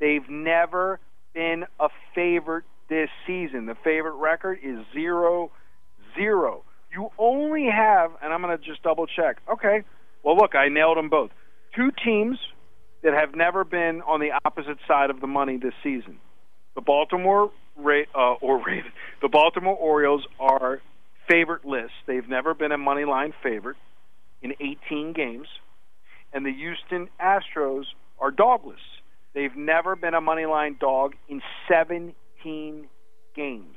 [0.00, 1.00] They've never
[1.34, 3.66] been a favorite this season.
[3.66, 5.50] The favorite record is 0
[6.16, 6.62] 0.
[6.92, 9.36] You only have, and I'm going to just double check.
[9.52, 9.82] Okay,
[10.22, 11.30] well, look, I nailed them both.
[11.76, 12.38] Two teams
[13.02, 16.18] that have never been on the opposite side of the money this season.
[16.74, 18.92] The Baltimore uh, or Raven,
[19.22, 20.80] the Baltimore Orioles are
[21.28, 21.92] favorite list.
[22.06, 23.76] They've never been a money line favorite
[24.42, 25.46] in 18 games
[26.32, 27.84] and the Houston Astros
[28.20, 28.76] are dogless.
[29.34, 32.14] They've never been a money line dog in 17
[33.36, 33.76] games.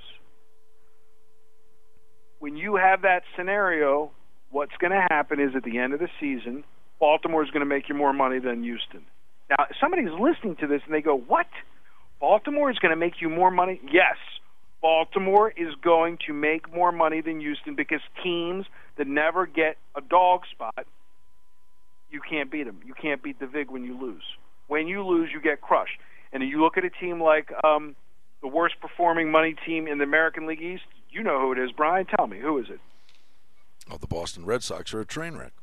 [2.40, 4.12] When you have that scenario,
[4.50, 6.64] what's going to happen is at the end of the season,
[7.00, 9.02] Baltimore is going to make you more money than Houston.
[9.50, 11.48] Now, if somebody's listening to this and they go, "What?
[12.20, 14.18] Baltimore is going to make you more money?" Yes.
[14.82, 18.66] Baltimore is going to make more money than Houston because teams
[18.98, 20.88] that never get a dog spot,
[22.12, 22.80] you can't beat them.
[22.86, 24.24] You can't beat the Vig when you lose.
[24.68, 25.98] When you lose, you get crushed.
[26.34, 27.96] And you look at a team like um,
[28.42, 30.84] the worst performing money team in the American League East.
[31.10, 32.06] You know who it is, Brian.
[32.06, 32.80] Tell me who is it?
[33.90, 35.54] Oh, the Boston Red Sox are a train wreck.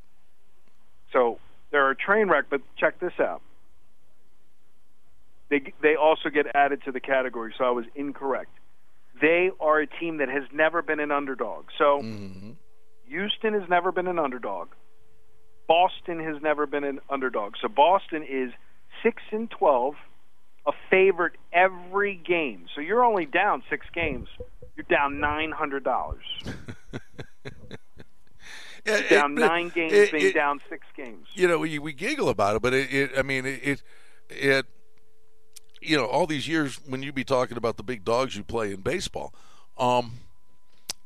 [1.12, 1.38] So
[1.70, 3.40] they're a train wreck, but check this out.
[5.48, 8.50] They they also get added to the category, so I was incorrect.
[9.20, 11.66] They are a team that has never been an underdog.
[11.78, 12.50] So mm-hmm.
[13.06, 14.68] Houston has never been an underdog.
[15.68, 17.54] Boston has never been an underdog.
[17.60, 18.50] So Boston is
[19.02, 19.94] six and twelve,
[20.66, 22.66] a favorite every game.
[22.74, 24.28] So you're only down six games.
[24.74, 26.24] You're down nine hundred dollars.
[28.86, 31.26] Yeah, down it, nine games, it, being down six games.
[31.34, 33.82] You know, we, we giggle about it, but it, it I mean, it,
[34.30, 34.66] it,
[35.82, 38.72] you know, all these years when you be talking about the big dogs you play
[38.72, 39.34] in baseball,
[39.76, 40.12] um,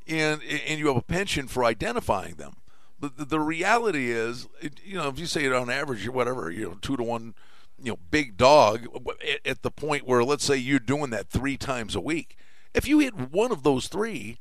[0.07, 2.55] and and you have a penchant for identifying them.
[3.03, 4.47] The, the reality is,
[4.85, 7.35] you know, if you say it on average, whatever, you know, two to one,
[7.83, 8.87] you know, big dog
[9.29, 12.37] at, at the point where let's say you're doing that three times a week.
[12.75, 14.39] If you hit one of those three,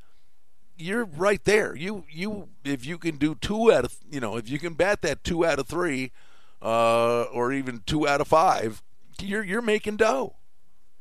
[0.77, 1.75] you're right there.
[1.75, 5.01] You you if you can do two out of you know if you can bat
[5.01, 6.11] that two out of three,
[6.61, 8.83] uh, or even two out of five,
[9.19, 10.35] you're you're making dough.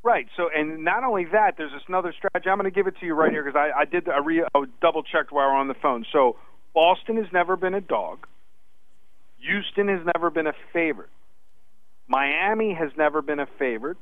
[0.02, 0.28] Right.
[0.36, 2.48] So, and not only that, there's this another strategy.
[2.48, 4.42] I'm going to give it to you right here because I, I did I, re,
[4.80, 6.06] double checked while we're on the phone.
[6.10, 6.36] So,
[6.74, 8.26] Boston has never been a dog.
[9.38, 11.08] Houston has never been a favorite.
[12.06, 13.96] Miami has never been a favorite,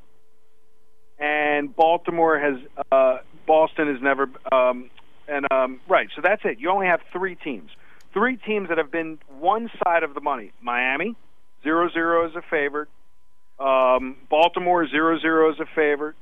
[1.18, 2.56] and Baltimore has.
[2.90, 4.28] Uh, Boston has never.
[4.50, 4.90] Um,
[5.28, 6.58] and um, right, so that's it.
[6.58, 7.70] You only have three teams.
[8.14, 10.52] Three teams that have been one side of the money.
[10.62, 11.14] Miami,
[11.62, 12.88] zero zero is a favorite.
[13.60, 16.16] Um, Baltimore, zero zero is a favorite.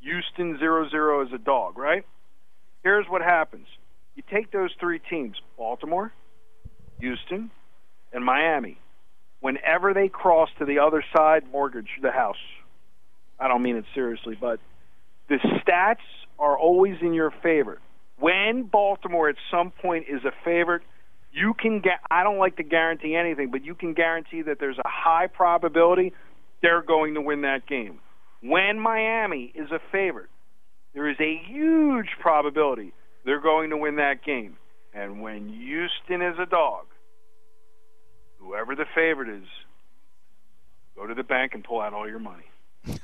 [0.00, 1.78] Houston, zero zero is a dog.
[1.78, 2.04] Right.
[2.82, 3.66] Here's what happens.
[4.14, 6.12] You take those three teams, Baltimore,
[7.00, 7.50] Houston,
[8.12, 8.78] and Miami.
[9.40, 12.36] Whenever they cross to the other side, mortgage the house.
[13.38, 14.60] I don't mean it seriously, but
[15.28, 15.96] the stats
[16.38, 17.78] are always in your favor
[18.20, 20.82] when Baltimore at some point is a favorite,
[21.32, 22.00] you can get.
[22.10, 26.12] I don't like to guarantee anything, but you can guarantee that there's a high probability
[26.62, 27.98] they're going to win that game.
[28.42, 30.28] When Miami is a favorite,
[30.94, 32.92] there is a huge probability
[33.24, 34.56] they're going to win that game.
[34.92, 36.86] And when Houston is a dog,
[38.38, 39.46] whoever the favorite is,
[40.96, 42.50] go to the bank and pull out all your money.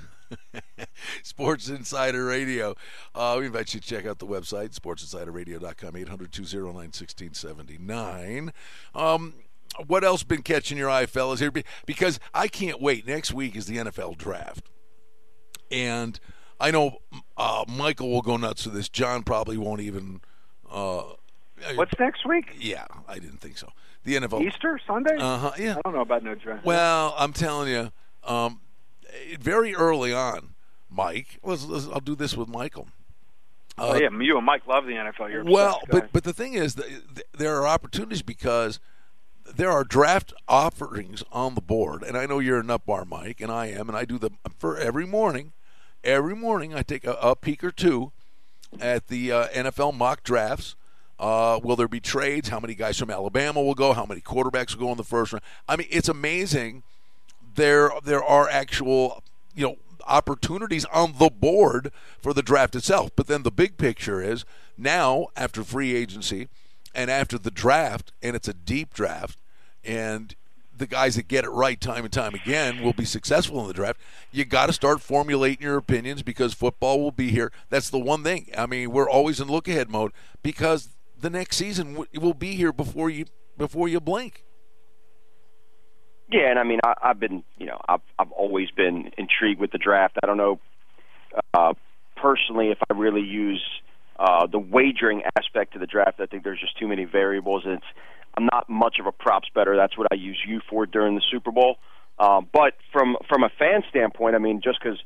[1.23, 2.75] Sports Insider Radio.
[3.15, 8.53] Uh, we invite you to check out the website, sportsinsiderradio.com, 800 209 1679.
[8.95, 9.35] Um,
[9.87, 11.53] what else been catching your eye, fellas, here?
[11.85, 13.07] Because I can't wait.
[13.07, 14.71] Next week is the NFL draft.
[15.71, 16.19] And
[16.61, 16.99] I know
[17.37, 18.89] uh, Michael will go nuts with this.
[18.89, 20.21] John probably won't even.
[20.71, 21.03] Uh,
[21.75, 22.57] What's next week?
[22.59, 23.71] Yeah, I didn't think so.
[24.05, 25.17] The NFL Easter Sunday.
[25.17, 25.53] Uh huh.
[25.59, 25.77] Yeah.
[25.79, 26.65] I don't know about no draft.
[26.65, 27.91] Well, I'm telling you,
[28.25, 28.61] um,
[29.41, 30.55] very early on,
[30.91, 31.39] Mike.
[31.43, 32.89] Let's, let's, I'll do this with Michael.
[33.79, 35.31] Uh, oh yeah, you and Mike love the NFL.
[35.31, 36.77] You're well, but but the thing is,
[37.37, 38.81] there are opportunities because
[39.55, 43.41] there are draft offerings on the board, and I know you're a nut bar, Mike,
[43.41, 45.53] and I am, and I do them for every morning.
[46.07, 48.13] Every morning, I take a, a peek or two
[48.79, 50.77] at the uh, NFL mock drafts.
[51.19, 52.49] Uh, will there be trades?
[52.49, 53.93] How many guys from Alabama will go?
[53.93, 55.43] How many quarterbacks will go in the first round?
[55.69, 56.85] I mean, it's amazing.
[57.57, 61.91] There, there are actual, you know, opportunities on the board
[62.21, 63.11] for the draft itself.
[63.17, 64.45] But then the big picture is
[64.79, 66.47] now, after free agency
[66.95, 69.39] and after the draft, and it's a deep draft,
[69.85, 70.37] and
[70.79, 73.75] the guys that get it right time and time again will be successful in the
[73.75, 74.01] draft.
[74.33, 77.53] You got to start formulating your opinions because football will be here.
[77.71, 78.49] That's the one thing.
[78.57, 80.13] I mean, we're always in look ahead mode
[80.43, 84.45] because the next season will be here before you before you blink.
[86.31, 89.71] Yeah, and I mean, I, I've been, you know, I've I've always been intrigued with
[89.71, 90.19] the draft.
[90.23, 90.59] I don't know
[91.55, 91.75] uh,
[92.17, 93.63] personally if I really use
[94.19, 96.21] uh, the wagering aspect of the draft.
[96.21, 97.63] I think there's just too many variables.
[97.67, 97.85] It's
[98.37, 99.77] I'm not much of a props better.
[99.77, 101.77] That's what I use you for during the Super Bowl.
[102.19, 104.99] Um, but from from a fan standpoint, I mean, just because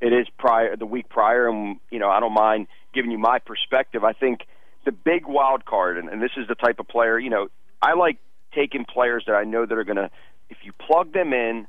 [0.00, 3.38] it is prior the week prior, and you know, I don't mind giving you my
[3.38, 4.04] perspective.
[4.04, 4.40] I think
[4.84, 7.48] the big wild card, and, and this is the type of player, you know,
[7.82, 8.18] I like
[8.54, 10.10] taking players that I know that are going to
[10.50, 11.66] if you plug them in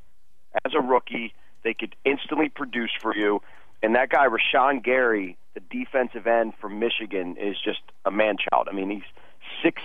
[0.66, 3.42] as a rookie, they could instantly produce for you.
[3.82, 8.68] And that guy, Rashan Gary, the defensive end from Michigan, is just a man child.
[8.70, 9.04] I mean, he's
[9.64, 9.82] six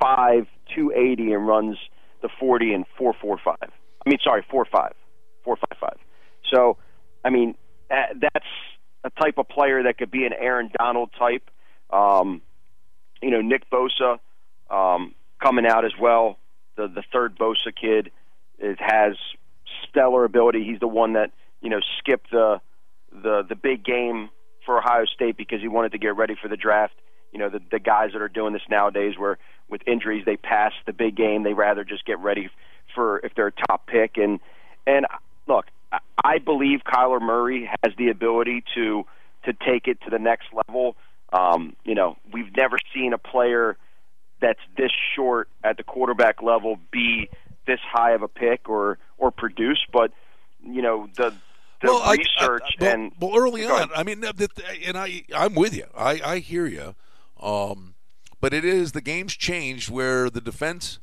[0.00, 1.76] five, two eighty, and runs
[2.22, 3.56] the forty in four four five.
[3.62, 4.94] I mean, sorry, four five,
[5.44, 5.98] four five five.
[6.52, 6.76] So,
[7.24, 7.54] I mean,
[7.88, 8.46] that's
[9.04, 11.48] a type of player that could be an Aaron Donald type.
[11.90, 12.42] Um,
[13.20, 14.18] you know, Nick Bosa
[14.70, 16.38] um, coming out as well.
[16.76, 18.10] The the third Bosa kid
[18.58, 19.16] it has
[19.88, 20.64] stellar ability.
[20.64, 22.60] He's the one that you know skipped the
[23.12, 24.30] the the big game
[24.64, 26.94] for Ohio State because he wanted to get ready for the draft.
[27.32, 29.38] You know, the the guys that are doing this nowadays, where
[29.72, 32.48] with injuries they pass the big game, they rather just get ready
[32.94, 34.16] for if they're a top pick.
[34.16, 34.38] And
[34.86, 35.06] and
[35.48, 35.66] look,
[36.24, 39.04] I believe Kyler Murray has the ability to
[39.44, 40.94] to take it to the next level.
[41.32, 43.76] Um, you know, we've never seen a player
[44.40, 47.30] that's this short at the quarterback level be
[47.66, 50.12] this high of a pick or or produce, but
[50.62, 51.34] you know the
[51.80, 53.90] the well, research I, I, well, and well early on.
[53.96, 55.86] I mean, and I I'm with you.
[55.96, 56.94] I I hear you.
[57.40, 57.94] Um,
[58.42, 60.98] but it is the game's changed where the defense,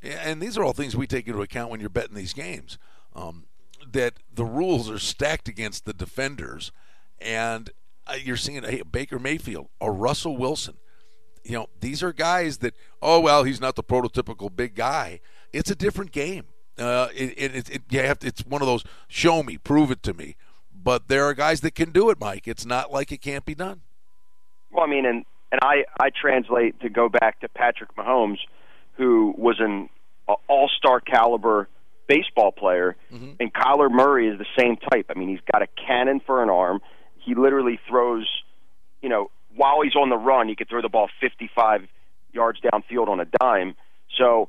[0.00, 2.78] and these are all things we take into account when you're betting these games.
[3.14, 3.46] Um,
[3.90, 6.70] that the rules are stacked against the defenders,
[7.20, 7.70] and
[8.06, 10.76] uh, you're seeing a Baker Mayfield, or Russell Wilson.
[11.42, 15.20] You know, these are guys that, oh well, he's not the prototypical big guy.
[15.52, 16.44] It's a different game.
[16.78, 20.02] Uh, it, it, it, you have to, it's one of those show me, prove it
[20.04, 20.36] to me.
[20.72, 22.46] But there are guys that can do it, Mike.
[22.46, 23.80] It's not like it can't be done.
[24.70, 28.38] Well, I mean, and and I I translate to go back to Patrick Mahomes,
[28.96, 29.88] who was an
[30.48, 31.68] all star caliber
[32.06, 33.32] baseball player, mm-hmm.
[33.40, 35.06] and Kyler Murray is the same type.
[35.10, 36.80] I mean, he's got a cannon for an arm.
[37.18, 38.28] He literally throws,
[39.02, 41.82] you know, while he's on the run, he could throw the ball 55
[42.32, 43.74] yards downfield on a dime.
[44.18, 44.48] So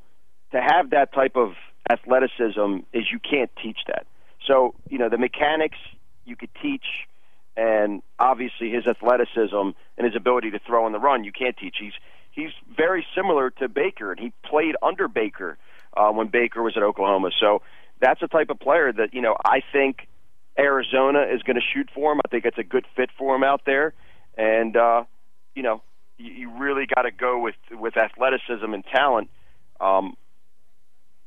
[0.52, 1.54] to have that type of
[1.90, 4.06] athleticism is you can't teach that.
[4.48, 5.78] So, you know, the mechanics
[6.26, 6.86] you could teach
[7.58, 9.56] and obviously his athleticism
[9.98, 11.76] and his ability to throw on the run you can't teach.
[11.80, 11.94] He's
[12.32, 15.58] he's very similar to Baker and he played under Baker
[15.96, 17.32] uh, when Baker was at Oklahoma.
[17.40, 17.62] So
[18.02, 20.08] that's a type of player that, you know, I think
[20.60, 22.20] Arizona is going to shoot for him.
[22.26, 23.94] I think it's a good fit for him out there.
[24.38, 25.04] And uh,
[25.54, 25.82] you know,
[26.18, 29.30] you, you really got to go with with athleticism and talent.
[29.80, 30.16] Um,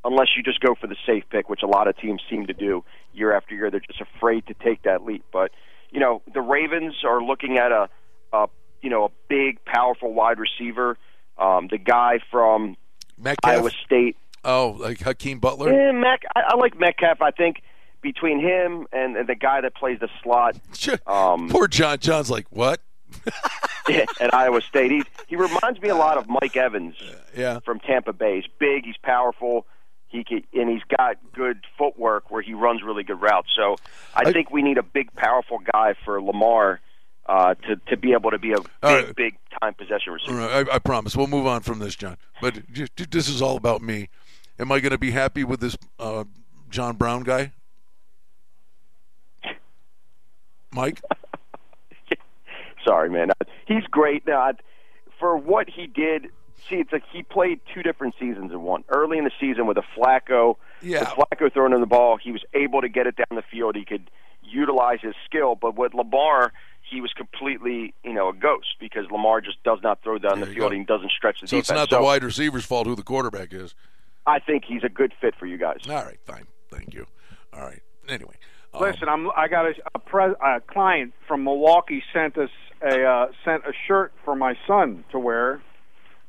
[0.05, 2.53] unless you just go for the safe pick, which a lot of teams seem to
[2.53, 3.71] do year after year.
[3.71, 5.25] They're just afraid to take that leap.
[5.33, 5.51] But
[5.91, 7.89] you know, the Ravens are looking at a,
[8.33, 8.49] a
[8.83, 10.97] you know a big, powerful wide receiver.
[11.39, 12.77] Um, the guy from
[13.17, 13.53] Metcalf.
[13.53, 14.17] Iowa State.
[14.45, 15.73] Oh, like Hakeem Butler.
[15.73, 16.23] Yeah, Mac.
[16.35, 17.21] I, I like Metcalf.
[17.23, 17.63] I think
[18.01, 20.57] between him and, and the guy that plays the slot.
[21.07, 21.99] Um, Poor John.
[21.99, 22.81] John's like, what?
[24.21, 24.91] at Iowa State.
[24.91, 26.95] He he reminds me a lot of Mike Evans.
[27.37, 27.61] Yeah.
[27.61, 28.37] From Tampa Bay.
[28.37, 28.85] He's big.
[28.85, 29.67] He's powerful.
[30.09, 33.49] He can, and he's got good footwork where he runs really good routes.
[33.55, 33.77] So
[34.15, 36.81] I, I think we need a big, powerful guy for Lamar.
[37.27, 39.15] Uh, to to be able to be a big right.
[39.15, 40.39] big time possession receiver.
[40.39, 40.67] Right.
[40.67, 42.17] I, I, promise we'll move on from this, John.
[42.41, 44.09] But just, this is all about me.
[44.59, 46.25] Am I going to be happy with this uh,
[46.71, 47.53] John Brown guy,
[50.73, 51.03] Mike?
[52.87, 53.31] sorry, man.
[53.67, 54.27] He's great.
[54.27, 54.53] Now,
[55.19, 56.29] for what he did,
[56.69, 58.85] see, it's like he played two different seasons in one.
[58.89, 61.01] Early in the season with a Flacco, yeah.
[61.01, 63.77] with Flacco throwing him the ball, he was able to get it down the field.
[63.77, 64.11] He could
[64.43, 65.55] utilize his skill.
[65.55, 70.03] But with Lamar, he was completely, you know, a ghost because Lamar just does not
[70.03, 70.73] throw down there the field.
[70.73, 70.79] Go.
[70.79, 71.69] He doesn't stretch the so defense.
[71.69, 73.75] So it's not the wide receiver's fault who the quarterback is.
[74.27, 75.81] I think he's a good fit for you guys.
[75.89, 76.47] All right, fine.
[76.71, 77.07] Thank you.
[77.53, 77.83] All right.
[78.09, 78.35] Anyway.
[78.75, 79.31] Um, Listen, I'm.
[79.37, 82.51] I got a, a, pre, a client from Milwaukee sent us
[82.83, 85.63] a uh, sent a shirt for my son to wear,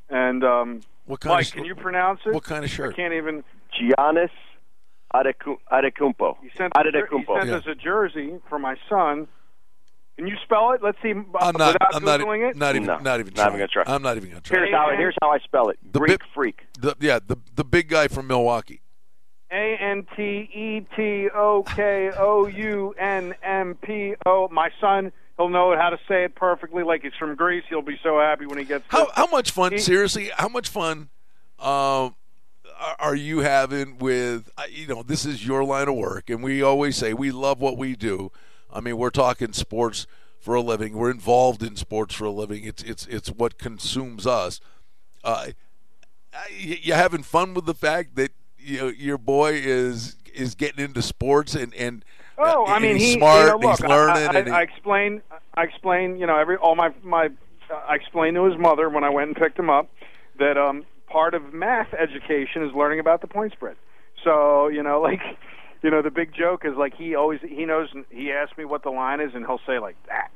[0.10, 2.34] and um, what kind Mike, of, can you pronounce it?
[2.34, 2.93] What kind of shirt?
[2.93, 3.43] I can't even.
[3.80, 4.32] Giannis
[5.13, 6.38] Antetokounmpo.
[6.41, 7.19] He sent, Adetokounmpo.
[7.19, 7.56] He sent yeah.
[7.58, 9.28] us a jersey for my son.
[10.17, 10.84] Can you spell it?
[10.84, 11.12] Let's see.
[11.12, 11.24] I'm
[11.56, 11.78] not.
[11.93, 12.58] I'm not, it?
[12.58, 12.88] not even.
[12.88, 13.34] No, not even.
[13.34, 13.84] Not even gonna try.
[13.88, 14.58] I'm not even gonna try.
[14.58, 14.89] Here's how.
[14.95, 15.80] Here's how I spell it.
[15.93, 16.60] The Greek big, freak.
[16.78, 18.82] The, yeah, the the big guy from Milwaukee.
[19.52, 20.22] A N T
[20.54, 24.50] E T O K O U N M P O.
[24.52, 27.63] My son, he'll know how to say it perfectly, like he's from Greece.
[27.69, 28.84] He'll be so happy when he gets.
[28.89, 29.13] How this.
[29.15, 29.71] how much fun?
[29.71, 31.10] He, seriously, how much fun?
[31.58, 32.10] Uh,
[32.99, 36.95] are you having with you know this is your line of work and we always
[36.95, 38.32] say we love what we do
[38.71, 40.08] i mean we're talking sports
[40.39, 44.25] for a living we're involved in sports for a living it's it's it's what consumes
[44.25, 44.62] us
[45.25, 45.47] uh,
[46.58, 51.01] you having fun with the fact that you know, your boy is is getting into
[51.01, 52.05] sports and and
[52.40, 53.40] oh, I mean, he's he, smart.
[53.40, 54.28] You know, look, he's learning.
[54.28, 55.22] I, I, he, I explain.
[55.56, 56.18] I explain.
[56.18, 57.30] You know, every all my my.
[57.72, 59.90] I explained to his mother when I went and picked him up
[60.40, 63.76] that um part of math education is learning about the point spread.
[64.24, 65.22] So you know, like
[65.82, 67.90] you know, the big joke is like he always he knows.
[68.10, 70.32] He asks me what the line is, and he'll say like that.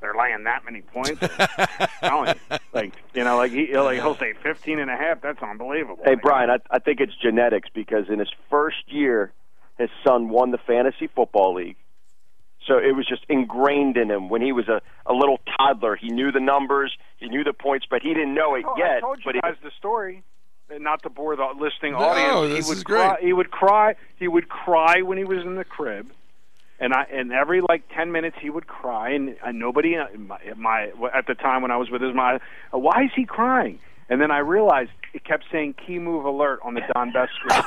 [0.00, 1.22] They're laying that many points.
[2.72, 5.20] like you know, like he he'll, like he'll say fifteen and a half.
[5.20, 6.02] That's unbelievable.
[6.04, 9.32] Hey Brian, I, I think it's genetics because in his first year,
[9.78, 11.76] his son won the fantasy football league.
[12.66, 15.96] So it was just ingrained in him when he was a, a little toddler.
[15.96, 18.98] He knew the numbers, he knew the points, but he didn't know it Oh, yet.
[18.98, 20.22] I told you but he, guys the story.
[20.70, 22.54] And Not to bore the listening No, audience.
[22.56, 23.16] this he would is cry.
[23.20, 23.94] He would cry.
[24.18, 26.10] He would cry when he was in the crib,
[26.78, 30.90] and I and every like ten minutes he would cry, and, and nobody my, my
[31.12, 32.38] at the time when I was with his mom,
[32.72, 33.80] uh, why is he crying?
[34.12, 37.62] And then I realized it kept saying "key move alert" on the Don Best screen.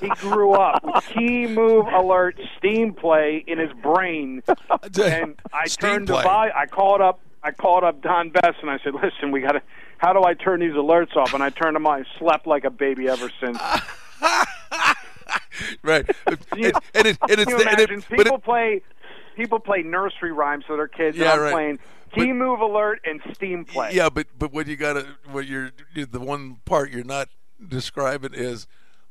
[0.00, 4.44] he grew up with "key move alert" steam play in his brain,
[5.02, 6.18] and I Steam turned play.
[6.18, 6.52] the volume.
[6.56, 7.18] I called up.
[7.42, 9.62] I called up Don Best and I said, "Listen, we got to.
[9.98, 12.04] How do I turn these alerts off?" And I turned them on.
[12.04, 13.58] I slept like a baby ever since.
[15.82, 16.08] right.
[16.26, 17.98] and, You- and it, and it's Can you the- and imagine?
[17.98, 18.82] it, people it, play.
[19.34, 21.16] People play nursery rhymes to their kids.
[21.16, 21.52] Yeah, and I'm right.
[21.52, 21.78] playing
[22.14, 23.92] key move alert and steam play.
[23.94, 27.28] yeah, but but what you got to what you're the one part you're not
[27.66, 28.66] describing is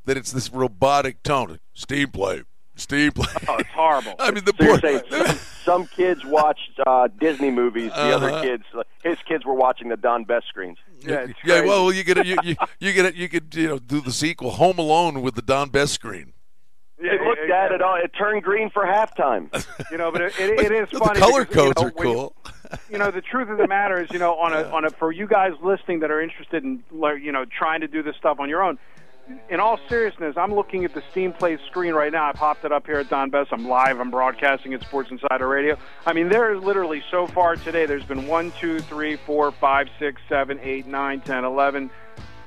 [0.05, 1.59] that it's this robotic tone.
[1.73, 2.43] Steam play,
[2.75, 3.31] steam play.
[3.47, 4.15] Oh, it's horrible.
[4.19, 5.01] I mean, the so you're poor.
[5.01, 8.15] saying some, some kids watched uh, Disney movies, the Uh-huh.
[8.27, 8.63] other kids,
[9.03, 10.77] his kids were watching the Don Best screens.
[11.01, 14.01] Yeah, it's yeah, well, you get you, you you get you could you know do
[14.01, 16.33] the sequel Home Alone with the Don Best screen.
[17.01, 19.49] yeah, They looked at it, all, it turned green for halftime.
[19.91, 21.19] You know, but it, it, it is the funny.
[21.19, 22.35] color because, you codes know, are when you- cool.
[22.89, 25.11] You know the truth of the matter is you know on a on a for
[25.11, 28.39] you guys listening that are interested in like, you know trying to do this stuff
[28.39, 28.77] on your own
[29.49, 32.27] in all seriousness i'm looking at the steam play screen right now.
[32.27, 33.99] I popped it up here at don best i'm live.
[33.99, 35.77] I'm broadcasting at sports insider radio.
[36.05, 39.87] I mean there is literally so far today there's been one two three four five
[39.99, 41.89] six seven eight nine ten eleven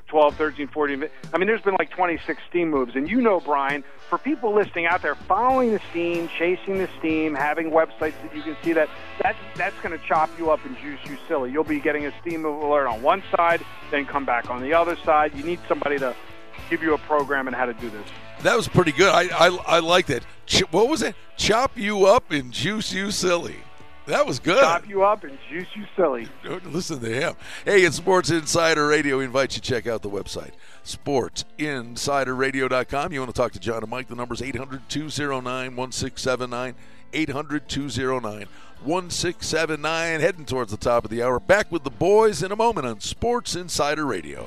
[0.08, 1.08] 12, 13, 14.
[1.32, 2.94] I mean, there's been like 26 steam moves.
[2.94, 7.34] And you know, Brian, for people listening out there, following the steam, chasing the steam,
[7.34, 8.88] having websites that you can see that,
[9.22, 11.50] that's, that's going to chop you up and juice you silly.
[11.50, 14.74] You'll be getting a steam move alert on one side, then come back on the
[14.74, 15.34] other side.
[15.34, 16.14] You need somebody to
[16.70, 18.06] give you a program on how to do this.
[18.42, 19.08] That was pretty good.
[19.08, 20.24] I I, I like that.
[20.46, 21.14] Ch- what was it?
[21.36, 23.56] Chop you up and juice you silly.
[24.06, 24.60] That was good.
[24.60, 26.28] Chop you up and juice you silly.
[26.66, 27.36] Listen to him.
[27.64, 29.16] Hey, it's Sports Insider Radio.
[29.18, 30.50] We invite you to check out the website,
[30.84, 33.12] sportsinsiderradio.com.
[33.12, 34.08] You want to talk to John and Mike?
[34.08, 36.74] The number's 800 209 1679.
[37.14, 38.46] 800 209
[38.82, 40.20] 1679.
[40.20, 41.40] Heading towards the top of the hour.
[41.40, 44.46] Back with the boys in a moment on Sports Insider Radio.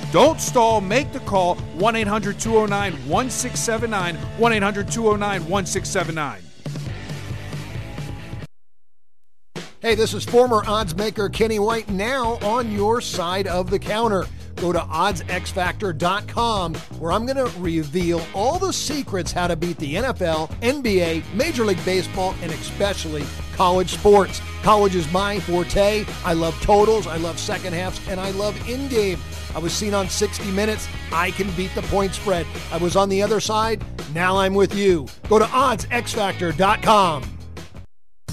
[0.11, 0.81] Don't stall.
[0.81, 4.15] Make the call 1 800 209 1679.
[4.15, 6.41] 1 800 209 1679.
[9.81, 14.27] Hey, this is former odds maker Kenny White now on your side of the counter.
[14.57, 19.95] Go to oddsxfactor.com where I'm going to reveal all the secrets how to beat the
[19.95, 23.23] NFL, NBA, Major League Baseball, and especially
[23.55, 24.39] college sports.
[24.63, 26.05] College is my forte.
[26.23, 29.19] I love totals, I love second halves, and I love in game.
[29.55, 30.87] I was seen on 60 Minutes.
[31.11, 32.45] I can beat the point spread.
[32.71, 33.83] I was on the other side.
[34.13, 35.07] Now I'm with you.
[35.29, 37.40] Go to oddsxfactor.com.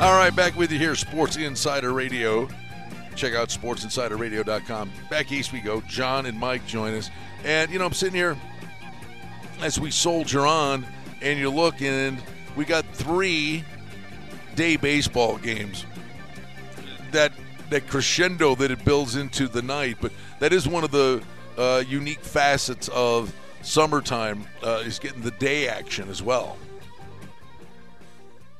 [0.00, 2.48] All right, back with you here, Sports Insider Radio.
[3.16, 4.92] Check out sportsinsiderradio.com.
[5.10, 5.80] Back east we go.
[5.88, 7.10] John and Mike join us.
[7.42, 8.36] And, you know, I'm sitting here
[9.60, 10.86] as we soldier on,
[11.20, 12.22] and you look, and
[12.54, 13.64] we got three
[14.54, 15.84] day baseball games,
[17.10, 17.32] that
[17.70, 19.96] that crescendo that it builds into the night.
[20.00, 21.24] But that is one of the
[21.56, 26.56] uh, unique facets of summertime uh, is getting the day action as well.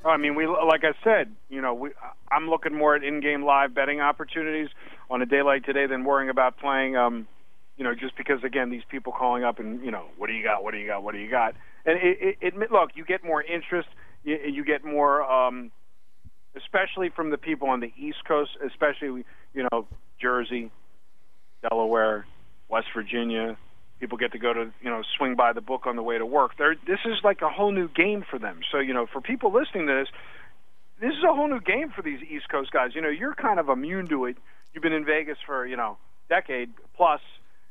[0.08, 1.90] I mean, we like I said, you know, we,
[2.30, 4.68] I'm looking more at in-game live betting opportunities
[5.10, 6.96] on a day like today than worrying about playing.
[6.96, 7.26] Um,
[7.76, 10.44] you know, just because again, these people calling up and you know, what do you
[10.44, 10.64] got?
[10.64, 11.02] What do you got?
[11.02, 11.54] What do you got?
[11.86, 13.88] And it, it, it look, you get more interest,
[14.24, 15.70] you, you get more, um,
[16.56, 19.86] especially from the people on the East Coast, especially you know,
[20.20, 20.70] Jersey,
[21.68, 22.26] Delaware,
[22.68, 23.56] West Virginia,
[24.00, 26.26] people get to go to you know swing by the book on the way to
[26.26, 26.52] work.
[26.58, 28.60] They're, this is like a whole new game for them.
[28.70, 30.08] So you know, for people listening to this,
[31.00, 32.90] this is a whole new game for these East Coast guys.
[32.94, 34.36] You know, you're kind of immune to it.
[34.72, 37.20] You've been in Vegas for you know decade plus.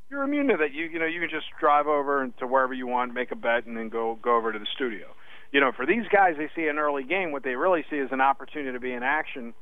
[0.09, 0.73] You're immune to that.
[0.73, 3.65] You you know you can just drive over to wherever you want, make a bet,
[3.65, 5.07] and then go go over to the studio.
[5.51, 7.32] You know, for these guys, they see an early game.
[7.32, 9.53] What they really see is an opportunity to be in action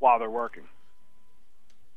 [0.00, 0.64] while they're working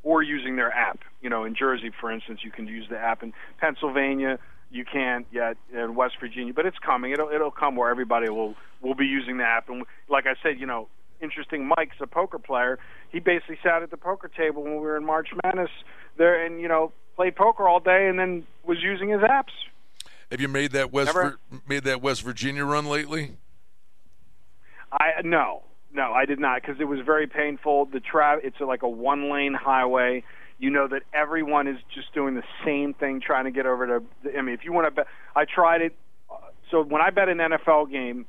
[0.06, 0.99] or using their app.
[1.22, 3.24] You know, in Jersey, for instance, you can use the app.
[3.24, 4.39] In Pennsylvania,
[4.72, 5.58] you can't yet.
[5.74, 7.12] In West Virginia, but it's coming.
[7.12, 9.68] It'll it'll come where everybody will will be using the app.
[9.68, 10.88] And like I said, you know,
[11.20, 11.68] interesting.
[11.68, 12.80] Mike's a poker player.
[13.12, 15.72] He basically sat at the poker table when we were in March Madness
[16.18, 19.51] there, and you know, played poker all day, and then was using his apps.
[20.32, 21.38] Have you made that West Vir-
[21.68, 23.38] made that West Virginia run lately?
[24.91, 25.64] I no,
[25.96, 27.86] no, I did not because it was very painful.
[27.86, 30.24] The tra- it's like a one lane highway.
[30.58, 34.04] You know that everyone is just doing the same thing, trying to get over to.
[34.38, 35.96] I mean, if you want to bet, I tried it.
[36.72, 38.26] So when I bet an NFL game,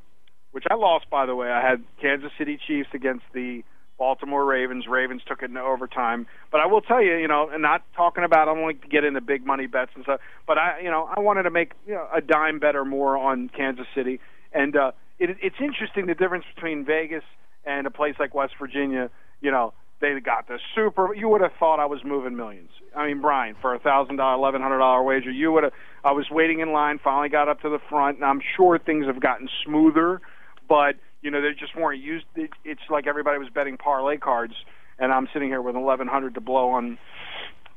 [0.52, 3.62] which I lost by the way, I had Kansas City Chiefs against the
[3.98, 4.86] Baltimore Ravens.
[4.88, 6.26] Ravens took it into overtime.
[6.52, 8.88] But I will tell you, you know, and not talking about I don't like to
[8.88, 10.20] get into big money bets and stuff.
[10.46, 13.16] But I, you know, I wanted to make you know, a dime bet or more
[13.16, 14.20] on Kansas City,
[14.52, 17.24] and uh, it, it's interesting the difference between Vegas
[17.66, 19.10] and a place like West Virginia,
[19.40, 21.14] you know, they got the super.
[21.14, 22.70] You would have thought I was moving millions.
[22.94, 25.72] I mean, Brian, for a thousand dollar, eleven hundred dollar wager, you would have.
[26.04, 29.06] I was waiting in line, finally got up to the front, and I'm sure things
[29.06, 30.20] have gotten smoother,
[30.68, 32.26] but you know they just weren't used.
[32.34, 34.54] It, it's like everybody was betting parlay cards,
[34.98, 36.98] and I'm sitting here with eleven hundred to blow on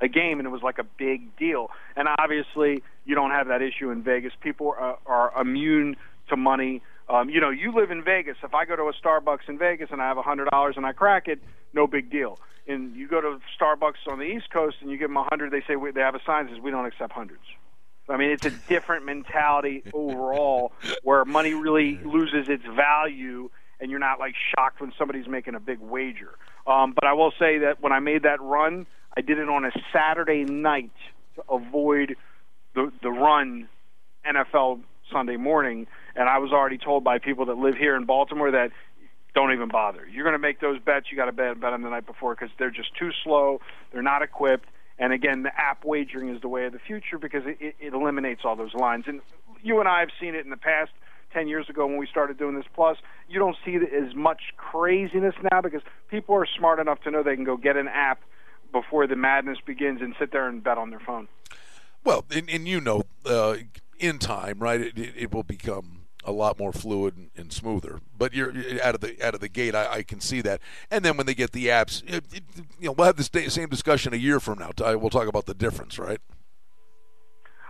[0.01, 1.69] a game, and it was like a big deal.
[1.95, 4.33] And obviously, you don't have that issue in Vegas.
[4.41, 5.95] People are, are immune
[6.29, 6.81] to money.
[7.09, 8.37] Um, you know, you live in Vegas.
[8.43, 10.85] If I go to a Starbucks in Vegas and I have a hundred dollars and
[10.85, 11.41] I crack it,
[11.73, 12.39] no big deal.
[12.67, 15.51] And you go to Starbucks on the East Coast and you give them a hundred,
[15.51, 17.41] they say we, they have a sign that says we don't accept hundreds.
[18.07, 20.71] I mean, it's a different mentality overall,
[21.03, 23.49] where money really loses its value,
[23.79, 26.35] and you're not like shocked when somebody's making a big wager.
[26.65, 29.65] Um, but I will say that when I made that run, I did it on
[29.65, 30.91] a Saturday night
[31.35, 32.15] to avoid
[32.75, 33.67] the the run
[34.25, 34.81] NFL
[35.11, 35.87] Sunday morning,
[36.19, 38.71] and I was already told by people that live here in Baltimore that
[39.33, 40.05] don't even bother.
[40.05, 41.05] You're going to make those bets.
[41.09, 43.61] You got to bet bet them the night before because they're just too slow.
[43.93, 44.67] They're not equipped.
[44.99, 47.93] And again, the app wagering is the way of the future because it, it, it
[47.93, 49.05] eliminates all those lines.
[49.07, 49.21] And
[49.63, 50.91] you and I have seen it in the past.
[51.31, 52.97] 10 years ago when we started doing this plus
[53.27, 57.35] you don't see as much craziness now because people are smart enough to know they
[57.35, 58.19] can go get an app
[58.71, 61.27] before the madness begins and sit there and bet on their phone
[62.03, 63.57] well and, and you know uh,
[63.99, 67.99] in time right it, it, will become a lot more fluid and, and, smoother.
[68.17, 69.73] But you're, you're, out of the out of the gate.
[69.73, 70.61] I, I, can see that.
[70.91, 72.43] And then when they get the apps, it, it,
[72.79, 74.71] you know, we'll have the same discussion a year from now.
[74.97, 76.19] We'll talk about the difference, right?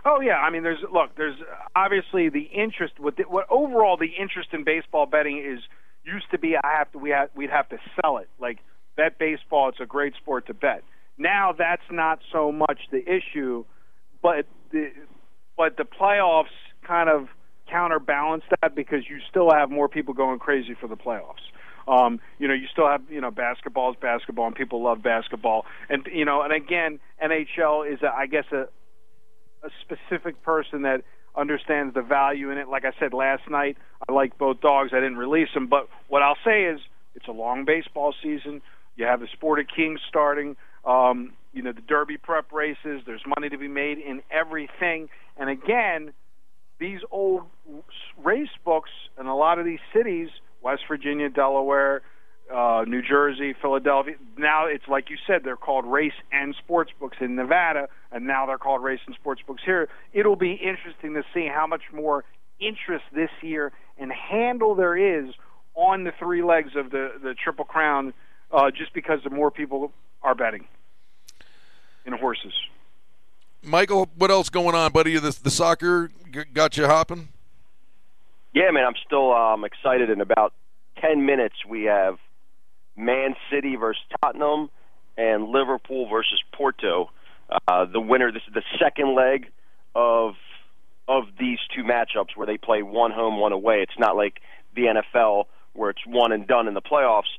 [0.04, 1.36] Oh yeah, I mean, there's look, there's
[1.76, 2.94] obviously the interest.
[2.98, 5.60] What, the, what overall the interest in baseball betting is
[6.04, 6.56] used to be.
[6.56, 8.58] I have to we have we'd have to sell it like
[8.96, 9.68] bet baseball.
[9.68, 10.84] It's a great sport to bet.
[11.18, 13.64] Now that's not so much the issue,
[14.22, 14.90] but the
[15.56, 16.46] but the playoffs
[16.82, 17.28] kind of
[17.70, 21.44] counterbalance that because you still have more people going crazy for the playoffs.
[21.88, 25.64] Um, you know, you still have you know basketball is basketball, and people love basketball,
[25.88, 28.68] and you know, and again, NHL is a, I guess a
[29.62, 31.02] a specific person that
[31.36, 32.68] understands the value in it.
[32.68, 33.76] Like I said last night,
[34.08, 34.90] I like both dogs.
[34.92, 36.80] I didn't release them, but what I'll say is
[37.14, 38.62] it's a long baseball season.
[38.96, 40.56] You have the Sport of Kings starting.
[40.84, 43.02] Um, you know the Derby prep races.
[43.04, 46.12] There's money to be made in everything, and again
[46.80, 47.42] these old
[48.24, 50.30] race books in a lot of these cities,
[50.62, 52.02] West Virginia, Delaware,
[52.52, 54.16] uh, New Jersey, Philadelphia.
[54.36, 58.46] Now it's like you said, they're called race and sports books in Nevada, and now
[58.46, 59.88] they're called race and sports books here.
[60.12, 62.24] It'll be interesting to see how much more
[62.58, 65.32] interest this year and handle there is
[65.74, 68.12] on the three legs of the the Triple Crown,
[68.50, 70.66] uh, just because the more people are betting
[72.04, 72.54] in horses.
[73.62, 75.18] Michael, what else going on, buddy?
[75.18, 76.10] The, the soccer
[76.52, 77.28] got you hopping?
[78.54, 80.10] Yeah, man, I'm still um, excited.
[80.10, 80.54] In about
[81.00, 82.16] 10 minutes, we have
[82.96, 84.70] Man City versus Tottenham
[85.16, 87.10] and Liverpool versus Porto.
[87.68, 88.32] Uh, the winner.
[88.32, 89.46] This is the second leg
[89.94, 90.34] of
[91.08, 93.82] of these two matchups where they play one home, one away.
[93.82, 94.40] It's not like
[94.76, 97.30] the NFL where it's one and done in the playoffs.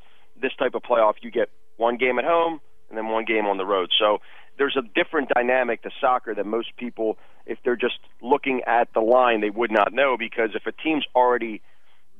[0.41, 2.59] This type of playoff, you get one game at home
[2.89, 3.89] and then one game on the road.
[3.97, 4.17] So
[4.57, 8.99] there's a different dynamic to soccer that most people, if they're just looking at the
[8.99, 11.61] line, they would not know because if a team's already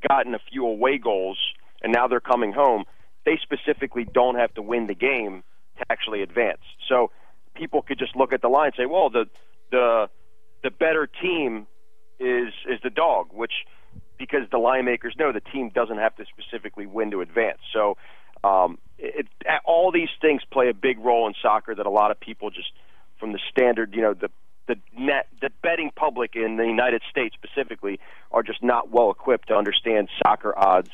[0.07, 1.38] gotten a few away goals
[1.82, 2.86] and now they're coming home,
[3.25, 5.43] they specifically don't have to win the game
[5.77, 6.61] to actually advance.
[6.89, 7.11] So
[7.55, 9.25] people could just look at the line and say, well, the
[9.71, 10.09] the
[10.63, 11.67] the better team
[12.19, 13.53] is is the dog, which
[14.17, 17.59] because the line makers know the team doesn't have to specifically win to advance.
[17.73, 17.97] So
[18.43, 19.28] um, it,
[19.66, 22.72] all these things play a big role in soccer that a lot of people just
[23.20, 24.30] from the standard, you know, the
[24.68, 27.99] the net the betting public in the United States specifically
[28.32, 30.89] are just not well equipped to understand soccer odds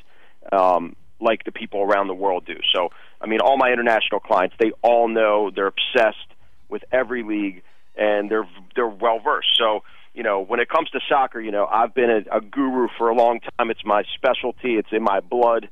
[0.52, 2.56] um, like the people around the world do.
[2.74, 2.90] So,
[3.20, 6.34] I mean, all my international clients, they all know they're obsessed
[6.70, 7.62] with every league
[7.98, 9.50] and they're they're well versed.
[9.58, 9.84] So,
[10.14, 13.10] you know, when it comes to soccer, you know, I've been a, a guru for
[13.10, 13.70] a long time.
[13.70, 14.76] It's my specialty.
[14.76, 15.70] It's in my blood.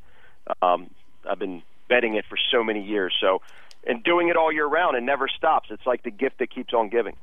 [0.61, 0.89] Um,
[1.27, 3.13] I've been betting it for so many years.
[3.19, 3.41] So,
[3.85, 5.69] and doing it all year round and never stops.
[5.71, 7.15] It's like the gift that keeps on giving.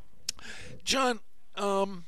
[0.85, 1.21] John,
[1.57, 2.05] um,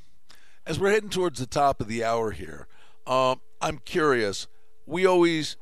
[0.66, 2.66] as we're heading towards the top of the hour here,
[3.06, 4.46] uh, I'm curious.
[4.86, 5.56] We always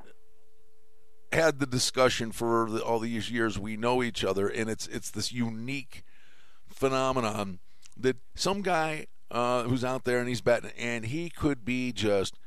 [1.33, 5.11] had the discussion for the, all these years we know each other, and it's it's
[5.11, 6.05] this unique
[6.69, 7.59] phenomenon
[7.97, 12.39] that some guy uh, who's out there and he's betting, and he could be just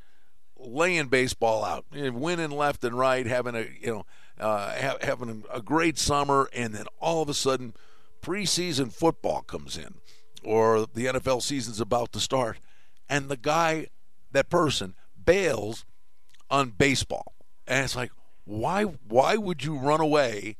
[0.65, 4.05] laying baseball out, winning left and right, having a you know
[4.39, 7.73] uh, having a great summer, and then all of a sudden
[8.21, 9.95] preseason football comes in,
[10.43, 12.59] or the NFL season's about to start,
[13.09, 13.87] and the guy,
[14.31, 15.85] that person, bails
[16.49, 17.33] on baseball,
[17.67, 18.11] and it's like
[18.45, 20.55] why why would you run away?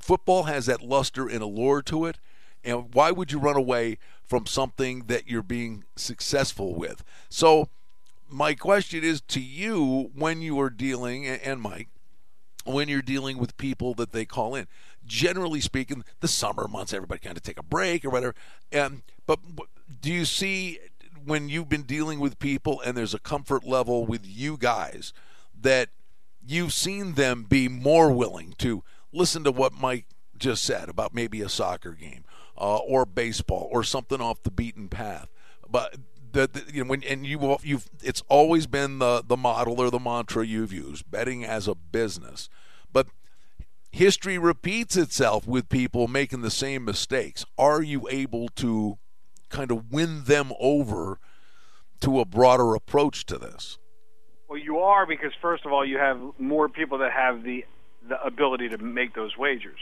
[0.00, 2.18] Football has that luster and allure to it,
[2.64, 7.04] and why would you run away from something that you're being successful with?
[7.28, 7.68] So,
[8.30, 11.88] my question is to you: when you are dealing, and Mike,
[12.64, 14.66] when you're dealing with people that they call in,
[15.04, 18.34] generally speaking, the summer months, everybody kind of take a break or whatever.
[18.70, 19.40] And but
[20.00, 20.78] do you see
[21.24, 25.12] when you've been dealing with people and there's a comfort level with you guys
[25.60, 25.90] that
[26.46, 30.06] you've seen them be more willing to listen to what Mike
[30.36, 32.24] just said about maybe a soccer game
[32.56, 35.28] uh, or baseball or something off the beaten path.
[35.68, 35.96] But
[36.32, 39.90] the, the, you know when and you you've it's always been the the model or
[39.90, 42.48] the mantra you've used betting as a business,
[42.92, 43.08] but
[43.90, 47.44] history repeats itself with people making the same mistakes.
[47.58, 48.98] Are you able to
[49.48, 51.18] kind of win them over
[52.00, 53.78] to a broader approach to this?
[54.48, 57.64] Well, you are because first of all, you have more people that have the
[58.08, 59.78] the ability to make those wagers.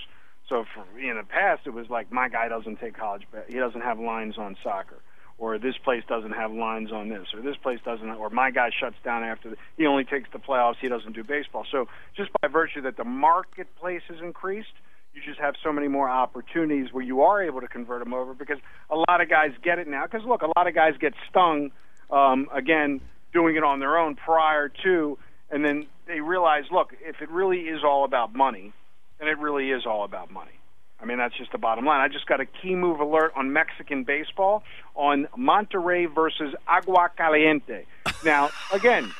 [0.48, 3.46] So for, in the past, it was like my guy doesn't take college bet.
[3.48, 5.00] He doesn't have lines on soccer,
[5.38, 8.70] or this place doesn't have lines on this, or this place doesn't, or my guy
[8.78, 10.74] shuts down after the, he only takes the playoffs.
[10.80, 11.64] He doesn't do baseball.
[11.70, 11.86] So
[12.16, 14.72] just by virtue that the marketplace has increased,
[15.14, 18.34] you just have so many more opportunities where you are able to convert them over
[18.34, 18.58] because
[18.90, 20.04] a lot of guys get it now.
[20.04, 21.70] Because look, a lot of guys get stung
[22.10, 23.00] um, again
[23.32, 25.18] doing it on their own prior to,
[25.50, 28.72] and then they realize, look, if it really is all about money,
[29.18, 30.58] then it really is all about money.
[31.00, 32.00] I mean, that's just the bottom line.
[32.00, 37.84] I just got a key move alert on Mexican baseball on Monterrey versus Aguascalientes.
[38.24, 39.12] Now, again,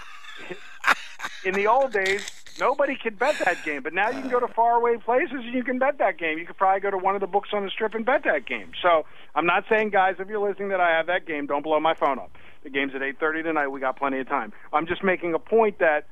[1.44, 4.48] in the old days, nobody could bet that game, but now you can go to
[4.48, 6.38] faraway places and you can bet that game.
[6.38, 8.44] You could probably go to one of the books on the strip and bet that
[8.44, 8.72] game.
[8.82, 9.06] So
[9.36, 11.94] I'm not saying, guys, if you're listening that I have that game, don't blow my
[11.94, 12.36] phone up.
[12.64, 13.68] The game's at 8:30 tonight.
[13.68, 14.52] We got plenty of time.
[14.72, 16.06] I'm just making a point that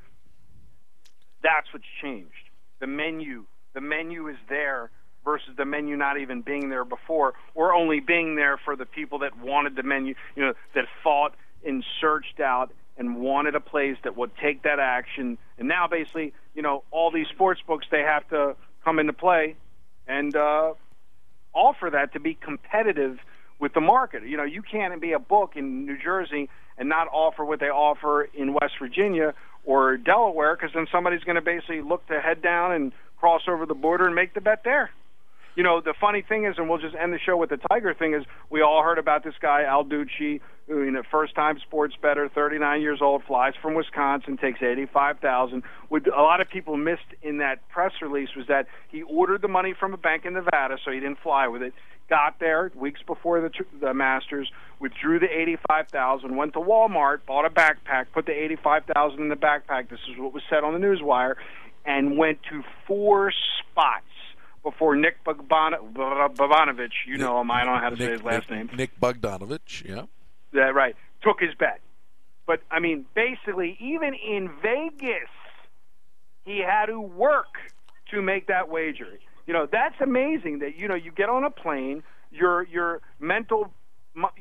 [1.43, 2.31] that's what's changed.
[2.79, 4.91] The menu, the menu is there
[5.27, 9.19] versus the menu not even being there before, or only being there for the people
[9.19, 13.97] that wanted the menu, you know, that fought and searched out and wanted a place
[14.05, 15.37] that would take that action.
[15.59, 18.55] And now, basically, you know, all these sports books they have to
[18.85, 19.55] come into play
[20.07, 20.73] and uh,
[21.53, 23.19] offer that to be competitive
[23.59, 24.23] with the market.
[24.23, 27.69] You know, you can't be a book in New Jersey and not offer what they
[27.69, 29.33] offer in West Virginia
[29.65, 33.65] or Delaware because then somebody's going to basically look to head down and cross over
[33.65, 34.89] the border and make the bet there.
[35.57, 37.91] You know, the funny thing is, and we'll just end the show with the Tiger
[37.91, 41.95] thing is, we all heard about this guy Adducci, who, you know, first time sports
[41.99, 45.63] better, 39 years old, flies from Wisconsin, takes 85,000.
[45.89, 49.47] What a lot of people missed in that press release was that he ordered the
[49.47, 51.73] money from a bank in Nevada, so he didn't fly with it.
[52.07, 53.49] Got there weeks before the
[53.81, 59.29] the Masters, withdrew the 85,000, went to Walmart, bought a backpack, put the 85,000 in
[59.29, 59.89] the backpack.
[59.89, 61.33] This is what was said on the newswire,
[61.83, 64.03] and went to four spots
[64.69, 68.49] before Nick Bogdanovich, you know him, I don't know how to Nick, say his last
[68.49, 68.69] Nick, name.
[68.75, 70.03] Nick Bogdanovich, yeah.
[70.51, 70.93] That right.
[71.21, 71.79] Took his bet.
[72.45, 75.29] But I mean, basically, even in Vegas,
[76.43, 77.55] he had to work
[78.11, 79.19] to make that wager.
[79.45, 80.59] You know, that's amazing.
[80.59, 83.71] That you know, you get on a plane, you're you're mental,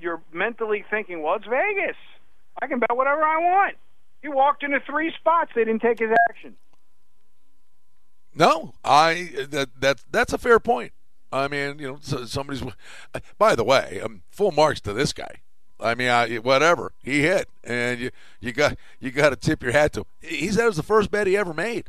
[0.00, 1.96] you're mentally thinking, well, it's Vegas.
[2.60, 3.76] I can bet whatever I want.
[4.22, 5.52] He walked into three spots.
[5.54, 6.56] They didn't take his action.
[8.36, 10.92] No, I that that that's a fair point.
[11.32, 12.62] I mean, you know, somebody's.
[13.38, 15.40] By the way, um, full marks to this guy.
[15.80, 18.10] I mean, I, whatever he hit, and you
[18.40, 20.00] you got you got to tip your hat to.
[20.00, 20.06] Him.
[20.20, 21.88] He said it was the first bet he ever made.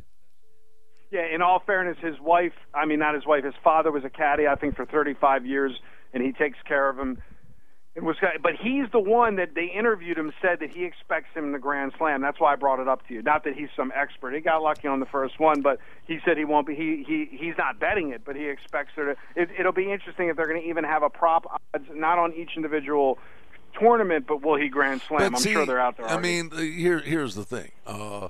[1.10, 4.10] Yeah, in all fairness, his wife, I mean, not his wife, his father was a
[4.10, 5.72] caddy, I think, for 35 years,
[6.12, 7.22] and he takes care of him.
[7.98, 11.46] It was, but he's the one that they interviewed him said that he expects him
[11.46, 12.22] in the Grand Slam.
[12.22, 13.22] That's why I brought it up to you.
[13.22, 14.34] Not that he's some expert.
[14.34, 16.76] He got lucky on the first one, but he said he won't be.
[16.76, 19.16] He he he's not betting it, but he expects there to.
[19.34, 22.34] It, it'll be interesting if they're going to even have a prop odds, not on
[22.34, 23.18] each individual
[23.76, 25.34] tournament, but will he Grand Slam?
[25.34, 26.06] I'm sure they're out there.
[26.06, 27.72] I mean, here here's the thing.
[27.84, 28.28] Uh,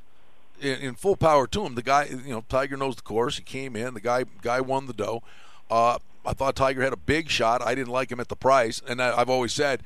[0.63, 3.37] in, in, full power to him, the guy, you know, Tiger knows the course.
[3.37, 3.93] He came in.
[3.93, 5.23] The guy guy won the dough.
[5.71, 5.99] Uh,
[6.29, 7.63] I thought Tiger had a big shot.
[7.63, 9.81] I didn't like him at the price, and I, I've always said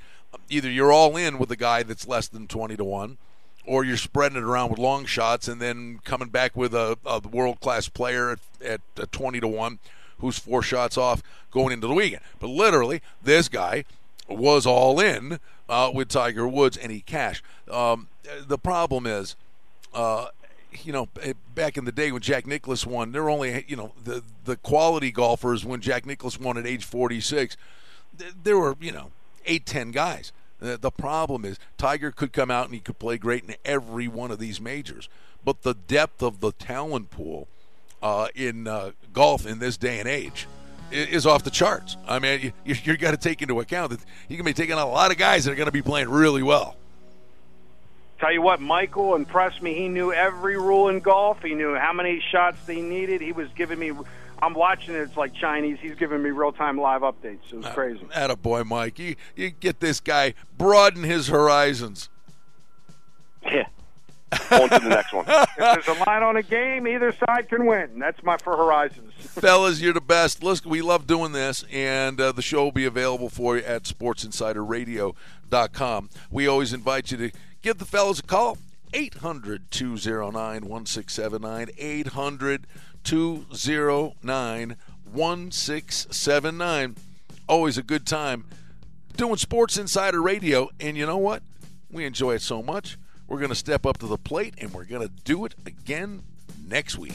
[0.49, 3.19] either you're all in with a guy that's less than twenty to one,
[3.65, 7.21] or you're spreading it around with long shots and then coming back with a, a
[7.21, 9.79] world class player at, at, at twenty to one,
[10.19, 11.23] who's four shots off
[11.53, 12.23] going into the weekend.
[12.41, 13.85] But literally, this guy
[14.29, 15.39] was all in
[15.69, 17.45] uh, with Tiger Woods, and he cashed.
[17.71, 18.09] Um,
[18.47, 19.37] the problem is.
[19.95, 20.29] Uh,
[20.83, 21.09] you know,
[21.55, 24.57] back in the day when Jack Nicklaus won, there were only you know the the
[24.57, 27.57] quality golfers when Jack Nicklaus won at age 46.
[28.43, 29.11] There were you know
[29.47, 30.33] eight ten guys.
[30.59, 34.31] The problem is Tiger could come out and he could play great in every one
[34.31, 35.09] of these majors,
[35.45, 37.49] but the depth of the talent pool
[38.01, 40.47] uh, in uh, golf in this day and age
[40.93, 41.97] is off the charts.
[42.07, 44.87] I mean, you, you got to take into account that you can be taking a
[44.87, 46.77] lot of guys that are going to be playing really well.
[48.23, 49.75] Tell you what, Michael impressed me.
[49.75, 51.43] He knew every rule in golf.
[51.43, 53.21] He knew how many shots they needed.
[53.21, 53.91] He was giving me.
[54.41, 54.99] I'm watching it.
[54.99, 55.79] It's like Chinese.
[55.81, 57.53] He's giving me real time live updates.
[57.53, 58.07] It was crazy.
[58.15, 59.01] Atta boy, Mike.
[59.01, 62.11] You you get this guy broaden his horizons.
[63.45, 63.67] Yeah.
[64.53, 65.25] on to the next one.
[65.29, 67.99] if there's a line on a game, either side can win.
[67.99, 69.15] That's my for horizons.
[69.17, 70.45] Fellas, you're the best.
[70.45, 73.83] Listen, we love doing this, and uh, the show will be available for you at
[73.83, 76.11] SportsInsiderRadio.com.
[76.31, 77.33] We always invite you to
[77.63, 78.59] give the fellas a call.
[78.93, 81.69] 800 209 1679.
[81.79, 82.67] 800
[83.05, 86.97] 209 1679.
[87.49, 88.45] Always a good time
[89.17, 90.71] doing Sports Insider Radio.
[90.81, 91.43] And you know what?
[91.91, 92.99] We enjoy it so much.
[93.29, 96.23] We're going to step up to the plate and we're going to do it again
[96.67, 97.15] next week.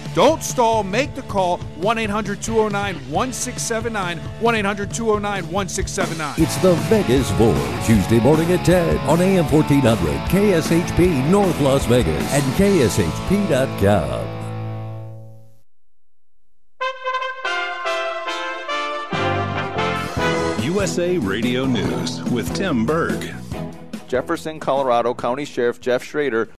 [0.13, 0.83] Don't stall.
[0.83, 4.17] Make the call 1 800 209 1679.
[4.19, 6.35] 1 800 209 1679.
[6.37, 7.55] It's the Vegas Bowl,
[7.85, 14.41] Tuesday morning at 10 on AM 1400, KSHP North Las Vegas, and KSHP.com.
[20.63, 23.33] USA Radio News with Tim Berg.
[24.07, 26.49] Jefferson, Colorado County Sheriff Jeff Shrader